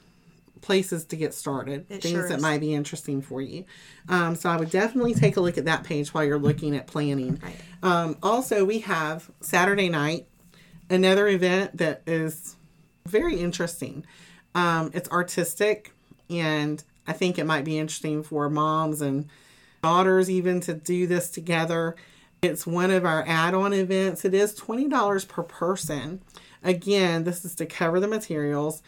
[0.62, 3.66] places to get started, It things sure that might be interesting for you.
[4.10, 6.86] Um, so I would definitely take a look at that page while you're looking at
[6.88, 7.40] planning.
[7.42, 7.56] Right.
[7.82, 10.28] Um, also, we have Saturday night,
[10.90, 12.56] another event that is
[13.06, 14.06] very interesting.
[14.56, 15.94] Um, it's artistic,
[16.30, 19.28] and I think it might be interesting for moms and
[19.82, 21.96] daughters even to do this together.
[22.42, 24.24] It's one of our add on events.
[24.26, 26.22] It is $20 per person.
[26.64, 28.82] Again, this is to cover the materials,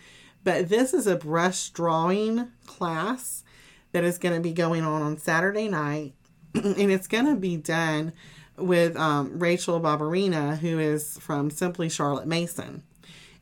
[0.44, 3.44] but this is a brush drawing class
[3.92, 6.14] that is going to be going on on Saturday night,
[6.54, 8.14] and it's going to be done
[8.58, 12.84] with um, Rachel Barberina, who is from Simply Charlotte Mason.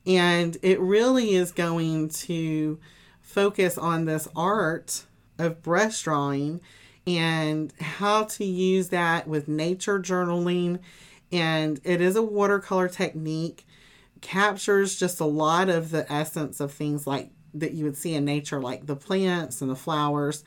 [0.09, 2.79] And it really is going to
[3.21, 5.03] focus on this art
[5.37, 6.61] of brush drawing
[7.05, 10.79] and how to use that with nature journaling.
[11.31, 13.67] And it is a watercolor technique,
[14.19, 18.25] captures just a lot of the essence of things like that you would see in
[18.25, 20.43] nature, like the plants and the flowers.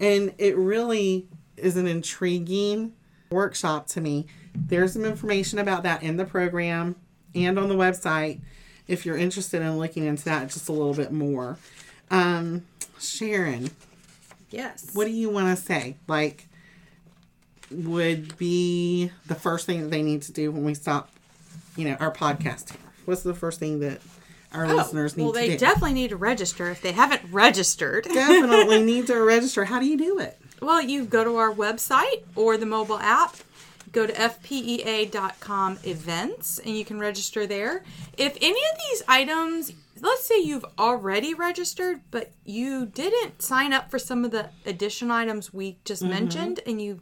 [0.00, 2.94] And it really is an intriguing
[3.30, 4.26] workshop to me.
[4.56, 6.96] There's some information about that in the program
[7.32, 8.40] and on the website
[8.88, 11.58] if you're interested in looking into that just a little bit more.
[12.10, 12.64] Um,
[13.00, 13.70] Sharon,
[14.50, 14.90] Yes.
[14.92, 15.96] what do you want to say?
[16.06, 16.48] Like,
[17.70, 21.10] would be the first thing that they need to do when we stop,
[21.76, 22.80] you know, our podcast here?
[23.04, 24.00] What's the first thing that
[24.52, 25.58] our listeners need Oh, well, they do?
[25.58, 28.04] definitely need to register if they haven't registered.
[28.04, 29.64] Definitely need to register.
[29.64, 30.38] How do you do it?
[30.62, 33.36] Well, you go to our website or the mobile app,
[33.94, 37.84] go to fpea.com events, and you can register there.
[38.18, 43.90] If any of these items, let's say you've already registered, but you didn't sign up
[43.90, 46.12] for some of the addition items we just mm-hmm.
[46.12, 47.00] mentioned, and you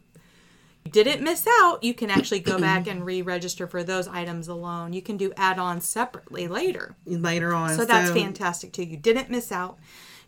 [0.89, 4.93] didn't miss out, you can actually go back and re-register for those items alone.
[4.93, 6.95] You can do add-ons separately later.
[7.05, 7.73] Later on.
[7.73, 8.83] So that's fantastic too.
[8.83, 9.79] You didn't miss out.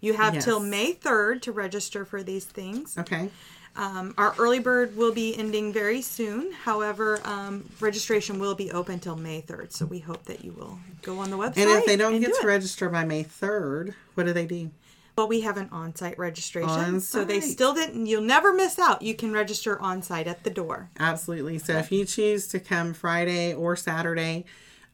[0.02, 0.46] You have Yes.
[0.46, 2.98] till May 3rd to register for these things.
[2.98, 3.30] Okay.
[3.78, 6.54] Um, our early bird will be ending very soon.
[6.54, 9.74] However, um, registration will be open till May 3rd.
[9.74, 11.58] So we hope that you will go on the website.
[11.58, 12.46] And if they don't get do to it.
[12.46, 14.72] register by May 3rd, what do they do?
[15.18, 18.06] well, we have an on-site registration, so they still didn't.
[18.06, 19.02] You'll never miss out.
[19.02, 20.90] You can register on-site at the door.
[21.00, 21.58] Absolutely.
[21.58, 24.44] So if you choose to come Friday or Saturday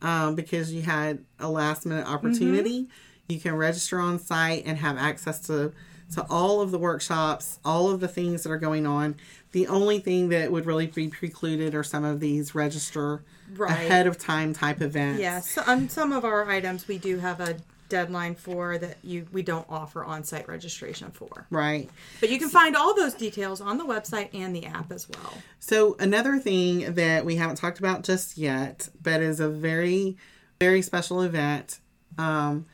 [0.02, 2.88] um, because you had a last minute opportunity,
[3.30, 5.74] you can register on site and have access to
[6.16, 9.16] to all of the workshops, all of the things that are going on.
[9.54, 13.24] The only thing that would really be precluded are some of these register
[13.56, 13.72] Right.
[13.72, 15.20] ahead of time type events.
[15.20, 17.58] Yes, on some of our items we do have a
[17.90, 21.46] deadline for that you we don't offer on-site registration for.
[21.50, 21.90] Right.
[22.22, 25.34] But you can find all those details on the website and the app as well.
[25.60, 30.16] So another thing that we haven't talked about just yet, but is a very,
[30.62, 31.80] very special event,
[32.18, 32.66] um,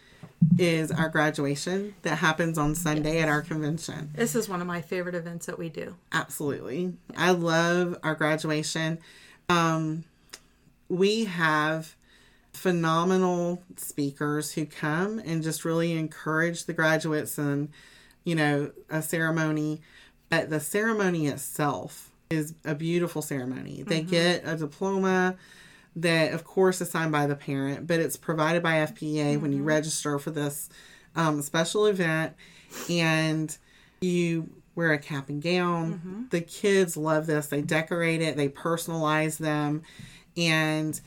[0.58, 4.12] is our graduation that happens on Sunday at our convention.
[4.16, 5.96] This is one of my favorite events that we do.
[6.12, 9.00] Absolutely, I love our graduation.
[9.50, 10.04] Um,
[10.90, 11.96] we have
[12.54, 17.70] phenomenal speakers who come and just really encourage the graduates and
[18.24, 19.80] you know a ceremony
[20.30, 25.36] but the ceremony itself is a beautiful ceremony they get a diploma
[25.98, 29.64] that of course is signed by the parent but it's provided by fpea when you
[29.64, 30.70] register for this
[31.18, 32.34] um, special event.
[32.90, 33.56] And
[34.00, 36.28] you wear a cap and gown.
[36.30, 37.48] The kids love this.
[37.48, 38.38] They decorate it.
[38.38, 39.82] They personalize them.
[40.38, 41.00] And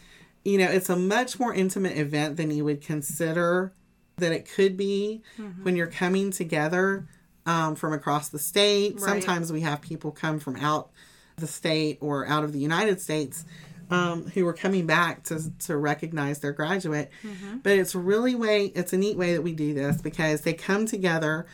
[0.42, 3.72] you know it's a much more intimate event than you would consider
[4.16, 5.22] that it could be
[5.62, 7.06] when you're coming together
[7.46, 8.94] um, from across the state.
[8.94, 9.02] Right.
[9.02, 10.90] sometimes we have people come from out
[11.36, 13.46] the state or out of the united states
[13.90, 13.94] Mm-hmm.
[13.94, 17.10] um, who are coming back to, to recognize their graduate.
[17.22, 17.58] Mm-hmm.
[17.58, 20.86] But it's really way it's a neat way that we do this because they come
[20.86, 21.46] together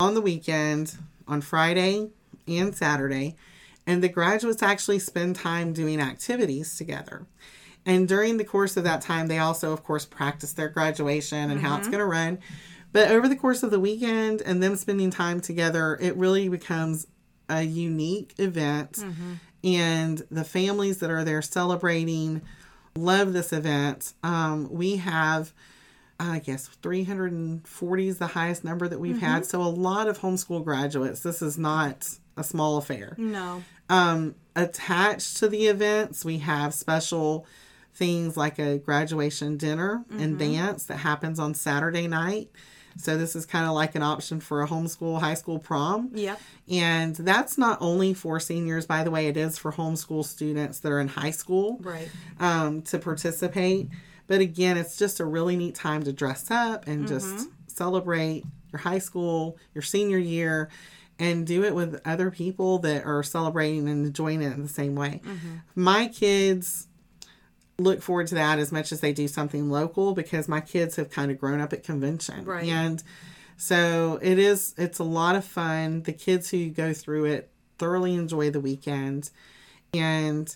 [0.00, 0.96] on the weekend
[1.28, 2.08] on friday
[2.48, 3.36] and saturday
[3.86, 7.26] and the graduates actually spend time doing activities together.
[7.86, 11.60] And during the course of that time, they also, of course, practice their graduation and
[11.60, 11.92] how it's mm-hmm.
[11.92, 12.38] going to run.
[12.92, 17.06] But over the course of the weekend and them spending time together, it really becomes
[17.48, 18.98] a unique event.
[19.64, 22.42] And the families that are there celebrating
[22.96, 24.12] love this event.
[24.22, 25.52] Um, we have,
[26.20, 29.46] I guess, 340 is the highest number that we've had.
[29.46, 31.20] So a lot of homeschool graduates.
[31.20, 33.62] This is not a small affair No.
[33.88, 37.46] um, attached to the events, we have special
[37.94, 42.50] things like a graduation dinner and dance that happens on Saturday night.
[42.96, 46.10] So this is kind of like an option for a homeschool high school prom.
[46.14, 46.40] Yep.
[46.68, 50.90] And that's not only for seniors, by the way, it is for homeschool students that
[50.92, 52.08] are in high school Right.
[52.40, 53.88] um, to participate.
[54.26, 58.80] But again, it's just a really neat time to dress up and just celebrate your
[58.80, 60.70] high school, your senior year,
[61.18, 64.94] and do it with other people that are celebrating and enjoying it in the same
[64.94, 65.20] way.
[65.74, 66.88] My kids
[67.78, 71.10] look forward to that as much as they do something local because my kids have
[71.10, 72.44] kind of grown up at convention.
[72.44, 72.64] Right.
[72.64, 73.02] And
[73.56, 76.02] so it is it's a lot of fun.
[76.02, 79.30] The kids who go through it thoroughly enjoy the weekend.
[79.92, 80.54] And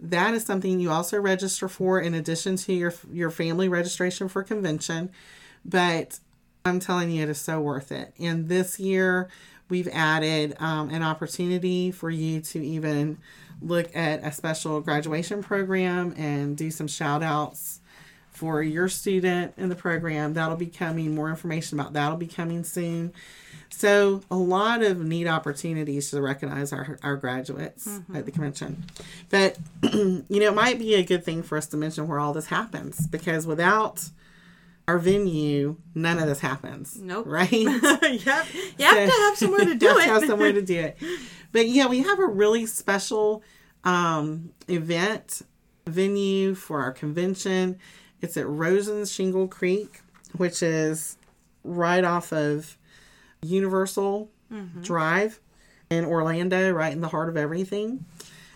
[0.00, 4.42] that is something you also register for in addition to your your family registration for
[4.42, 5.10] convention.
[5.64, 6.20] But
[6.64, 8.14] I'm telling you, it is so worth it.
[8.18, 9.28] And this year,
[9.68, 13.18] we've added um, an opportunity for you to even
[13.60, 17.80] look at a special graduation program and do some shout outs
[18.30, 20.34] for your student in the program.
[20.34, 21.14] That'll be coming.
[21.14, 23.12] More information about that'll be coming soon.
[23.70, 28.16] So, a lot of neat opportunities to recognize our, our graduates mm-hmm.
[28.16, 28.84] at the convention.
[29.28, 32.32] But, you know, it might be a good thing for us to mention where all
[32.32, 34.08] this happens because without
[34.88, 36.98] our venue, none of this happens.
[36.98, 37.26] Nope.
[37.28, 37.52] Right?
[37.52, 38.02] yep.
[38.02, 38.46] You have
[38.78, 40.06] to have somewhere to do it.
[40.06, 40.96] have somewhere to do it.
[41.52, 43.42] But yeah, we have a really special
[43.84, 45.42] um, event
[45.86, 47.78] venue for our convention.
[48.22, 50.00] It's at Rosen's Shingle Creek,
[50.38, 51.18] which is
[51.64, 52.78] right off of
[53.42, 54.30] Universal
[54.80, 55.38] Drive
[55.90, 58.06] in Orlando, right in the heart of everything.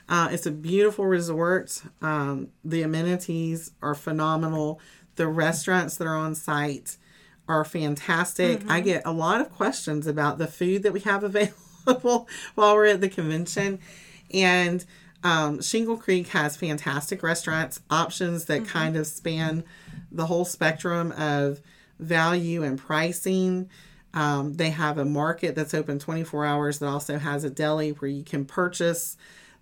[0.08, 1.82] Uh, it's a beautiful resort.
[2.00, 4.80] Um, the amenities are phenomenal.
[5.16, 6.96] The restaurants that are on site
[7.48, 8.62] are fantastic.
[8.68, 11.22] I get a lot of questions about the food that we have
[11.84, 13.78] available while we're at the convention.
[14.32, 14.84] And
[15.24, 19.64] um, Shingle Creek has fantastic restaurants, options that kind of span
[20.10, 21.60] the whole spectrum of
[21.98, 23.68] value and pricing.
[24.14, 28.10] Um, they have a market that's open 24 hours that also has a deli where
[28.10, 29.16] you can purchase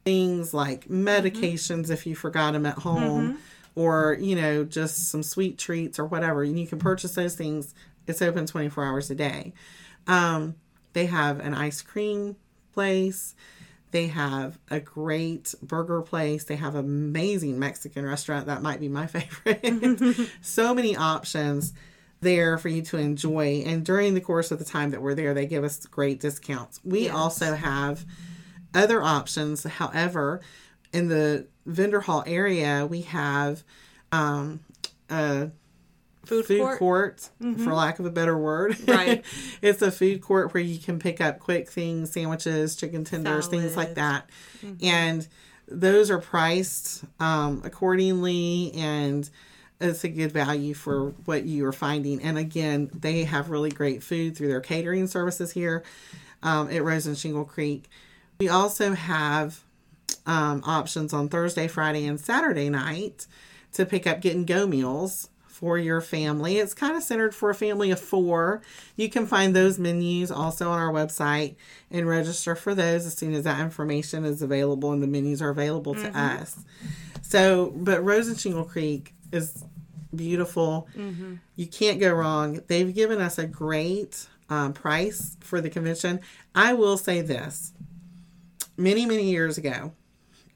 [0.05, 3.39] things like medications if you forgot them at home
[3.81, 7.75] or you know just some sweet treats or whatever and you can purchase those things.
[8.07, 9.53] It's open 24 hours a day.
[10.07, 10.57] Um,
[10.93, 12.37] they have an ice cream
[12.73, 13.35] place.
[13.93, 16.45] They have a great burger place.
[16.45, 18.47] They have amazing mexican restaurant.
[18.47, 20.01] That might be my favorite.
[20.43, 21.73] So many options
[22.21, 23.63] there for you to enjoy.
[23.67, 26.81] And during the course of the time that we're there they give us great discounts.
[26.85, 27.15] We Yes.
[27.15, 28.05] also have
[28.75, 29.65] other options.
[29.65, 30.41] However,
[30.93, 33.63] in the vendor hall area, we have
[34.13, 34.61] um,
[35.09, 35.51] a
[36.25, 36.79] Food, food court.
[36.79, 38.77] court, for lack of a better word.
[38.87, 39.25] Right.
[39.63, 43.77] it's a food court where you can pick up quick things, sandwiches, chicken tenders, things
[43.77, 44.29] like that.
[44.83, 45.27] And
[45.67, 49.29] those are priced um, accordingly and
[49.81, 52.23] it's a good value for what you are finding.
[52.23, 55.83] And again, they have really great food through their catering services here
[56.43, 57.89] um, at Rosen Shingle Creek.
[58.41, 59.65] We also have
[60.27, 63.27] um, options on Thursday, Friday, and Saturday night
[63.73, 66.57] to pick up get and go meals for your family.
[66.57, 68.63] It's kind of centered for a family of four.
[68.97, 71.57] You can find those menus also on our website
[71.91, 75.51] and register for those as soon as that information is available and the menus are
[75.51, 76.57] available to us.
[77.23, 79.63] So, but Rosen Shingle Creek is
[80.17, 80.89] beautiful.
[81.57, 82.63] You can't go wrong.
[82.67, 86.21] They've given us a great um, price for the convention.
[86.55, 87.73] I will say this
[88.79, 89.93] many, many years ago,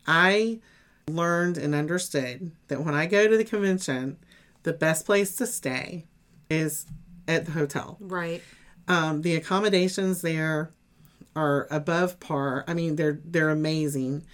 [0.06, 0.60] I
[1.08, 4.16] learned and understood that when I go to the convention,
[4.62, 6.06] the best place to stay
[6.50, 6.86] is
[7.28, 7.96] at the hotel.
[8.00, 8.42] Right.
[8.88, 10.70] Um, the accommodations there
[11.36, 12.64] are above par.
[12.66, 14.24] I mean, they're they're amazing.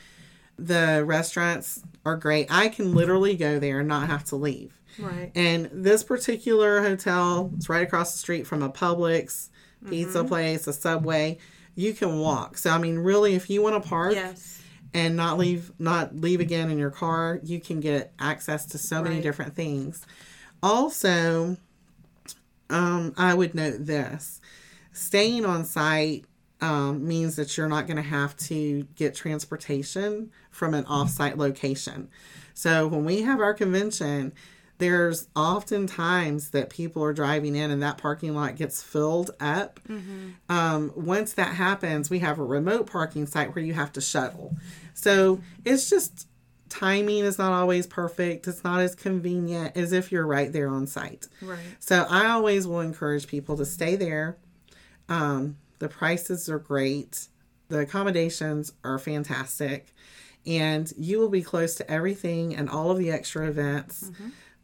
[0.58, 2.46] The restaurants are great.
[2.50, 4.78] I can literally go there and not have to leave.
[4.98, 5.30] Right.
[5.34, 9.48] And this particular hotel is right across the street from a Publix
[9.88, 11.38] pizza place, a Subway.
[11.74, 12.58] You can walk.
[12.58, 14.59] So I mean, really, if you want to park Yes.
[14.92, 19.02] And not leave, not leave again in your car, you can get access to so
[19.02, 19.22] many Right.
[19.22, 20.04] different things.
[20.62, 21.56] Also,
[22.68, 24.40] um, I would note this:
[24.92, 26.24] staying on site
[26.60, 32.08] um, means that you're not going to have to get transportation from an off-site location.
[32.52, 34.32] So when we have our convention,
[34.80, 39.78] there's often times that people are driving in and that parking lot gets filled up.
[40.48, 44.56] Um, once that happens, we have a remote parking site where you have to shuttle.
[44.94, 46.26] So it's just
[46.68, 48.48] timing is not always perfect.
[48.48, 51.28] It's not as convenient as if you're right there on site.
[51.42, 51.58] Right.
[51.78, 54.36] So I always will encourage people to stay there.
[55.08, 57.26] Um, the prices are great.
[57.68, 59.92] The accommodations are fantastic.
[60.46, 64.10] And you will be close to everything and all of the extra events.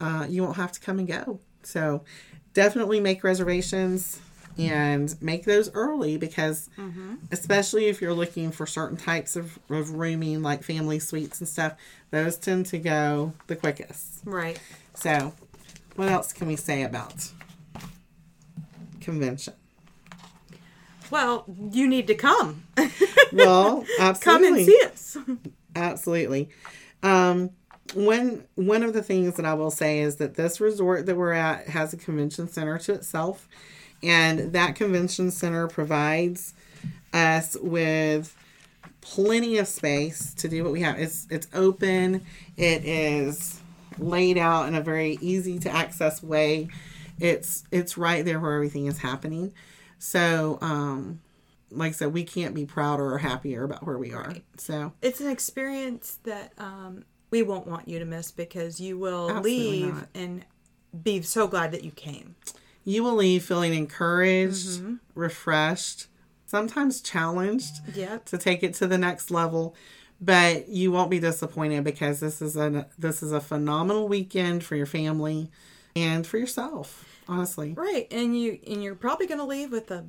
[0.00, 1.40] Uh, you won't have to come and go.
[1.62, 2.04] So
[2.54, 4.20] definitely make reservations
[4.58, 6.70] and make those early because,
[7.30, 11.74] especially if you're looking for certain types of, of rooming, like family suites and stuff,
[12.10, 14.20] those tend to go the quickest.
[14.24, 14.58] Right.
[14.94, 15.34] So,
[15.96, 17.30] what else can we say about
[19.00, 19.54] convention?
[21.10, 22.64] Well, you need to come.
[23.32, 23.84] Well,
[24.20, 25.16] come and see us.
[25.74, 26.48] absolutely.
[27.02, 27.50] Um,
[27.94, 31.32] one one of the things that I will say is that this resort that we're
[31.32, 33.48] at has a convention center to itself,
[34.02, 36.54] and that convention center provides
[37.12, 38.36] us with
[39.00, 40.98] plenty of space to do what we have.
[40.98, 42.24] It's it's open.
[42.56, 43.60] It is
[43.98, 46.68] laid out in a very easy to access way.
[47.18, 49.52] It's it's right there where everything is happening.
[49.98, 51.20] So, um,
[51.70, 54.34] like I said, we can't be prouder or happier about where we are.
[54.58, 59.28] So, It's an experience that um, we won't want you to miss because you will
[59.30, 60.08] Absolutely leave not.
[60.14, 60.44] and
[61.02, 62.36] be so glad that you came.
[62.84, 64.94] you will leave feeling encouraged, mm-hmm.
[65.14, 66.06] refreshed,
[66.46, 68.24] sometimes challenged Yep.
[68.26, 69.74] to take it to the next level.
[70.20, 74.74] But you won't be disappointed because this is a this is a phenomenal weekend for
[74.76, 75.50] your family
[75.94, 77.04] and for yourself.
[77.28, 80.06] Honestly, Right, and you and you're probably going to leave with a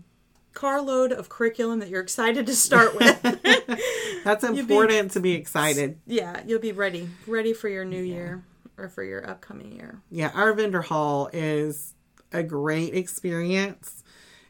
[0.58, 3.22] carload of curriculum that you're excited to start with.
[4.24, 6.00] that's be- important to be excited.
[6.08, 8.44] yeah, you'll be ready, ready for your new year
[8.78, 10.02] or for your upcoming year.
[10.10, 11.94] Yeah, our vendor hall is
[12.34, 14.04] a great experience,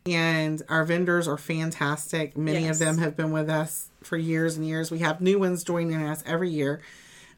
[0.06, 2.38] and our vendors are fantastic.
[2.38, 2.76] Many Yes.
[2.80, 4.90] of them have been with us for years and years.
[4.90, 6.80] We have new ones joining us every year.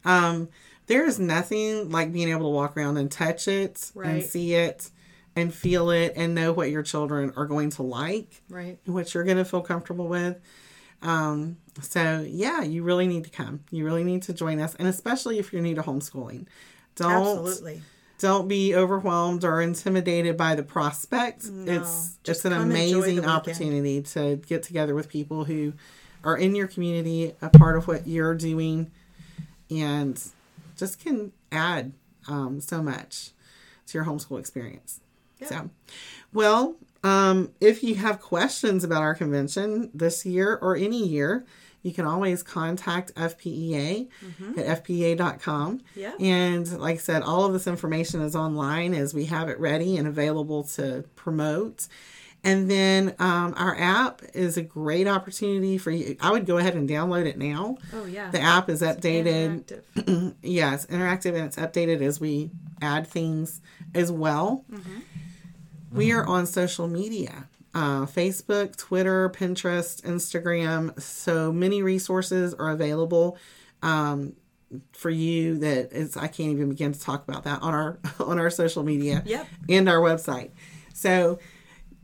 [0.05, 0.47] Um,
[0.85, 4.91] there is nothing like being able to walk around and touch it and see it
[5.35, 8.77] and feel it and know what your children are going to like Right.
[8.85, 10.37] and what you're going to feel comfortable with.
[11.01, 13.61] Um, so yeah, you really need to come.
[13.71, 16.45] You really need to join us, and especially if you're new to homeschooling.
[16.95, 17.81] Don't Absolutely.
[18.17, 21.45] don't be overwhelmed or intimidated by the prospect.
[21.65, 25.71] it's just it's an come enjoy the amazing opportunity to get together with people who
[26.25, 28.91] are in your community, a part of what you're doing,
[29.71, 30.21] and
[30.75, 31.93] just can add
[32.27, 33.31] um, so much
[33.87, 34.99] to your homeschool experience.
[35.47, 35.69] So,
[36.33, 41.45] well, um, if you have questions about our convention this year or any year,
[41.81, 44.09] you can always contact FPEA
[44.57, 45.81] at fpea.com.
[45.95, 46.13] Yeah.
[46.19, 49.95] And like I said, all of this information is online as we have it ready
[49.95, 51.87] and available to promote.
[52.43, 56.15] And then um, our app is a great opportunity for you.
[56.21, 57.77] I would go ahead and download it now.
[57.93, 58.31] Oh, yeah.
[58.31, 59.81] The app is updated.
[59.95, 60.35] Interactive.
[60.43, 63.61] it's interactive and it's updated as we add things
[63.93, 64.65] as well.
[65.91, 70.99] We are on social media uh, Facebook, Twitter, Pinterest, Instagram.
[71.01, 73.37] So many resources are available
[73.83, 74.33] um,
[74.93, 78.39] for you that it's, I can't even begin to talk about that on our on
[78.39, 79.47] our social media Yep.
[79.69, 80.51] and our website.
[80.93, 81.39] So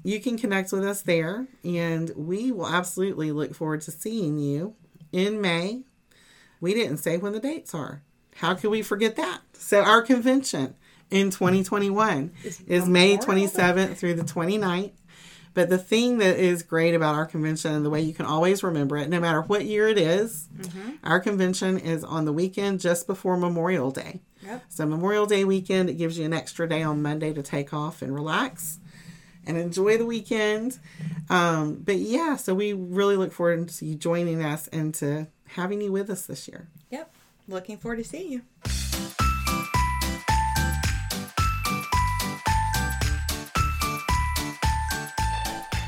[0.03, 4.75] you can connect with us there, and we will absolutely look forward to seeing you
[5.11, 5.81] in May.
[6.61, 8.03] We didn't say when the dates are.
[8.35, 9.41] How could we forget that?
[9.53, 10.75] So our convention
[11.15, 12.33] in 2021
[12.67, 14.91] is, May 27th through the 29th.
[15.53, 18.61] But the thing that is great about our convention and the way you can always
[18.61, 20.49] remember it, no matter what year it is,
[21.01, 24.19] our convention is on the weekend just before Memorial Day.
[24.43, 24.63] Yep.
[24.67, 28.01] So Memorial Day weekend, it gives you an extra day on Monday to take off
[28.01, 28.79] and relax
[29.47, 30.77] and enjoy the weekend.
[31.29, 35.79] Um, but yeah, so we really look forward to you joining us and to having
[35.79, 36.67] you with us this year.
[36.91, 37.15] Yep.
[37.47, 38.84] Looking forward to seeing you.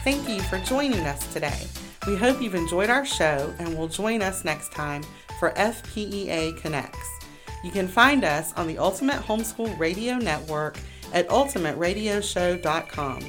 [0.08, 1.68] Thank you for joining us today.
[2.08, 5.04] We hope you've enjoyed our show and will join us next time
[5.38, 7.20] for FPEA Connects.
[7.62, 10.80] You can find us on the Ultimate Homeschool Radio Network
[11.12, 13.20] at ultimateradioshow.com.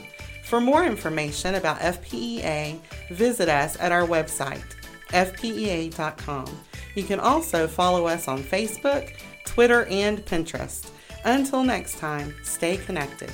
[0.45, 2.79] For more information about FPEA,
[3.11, 4.62] visit us at our website,
[5.09, 6.47] fpea.com.
[6.95, 10.89] You can also follow us on Facebook, Twitter, and Pinterest.
[11.24, 13.33] Until next time, stay connected.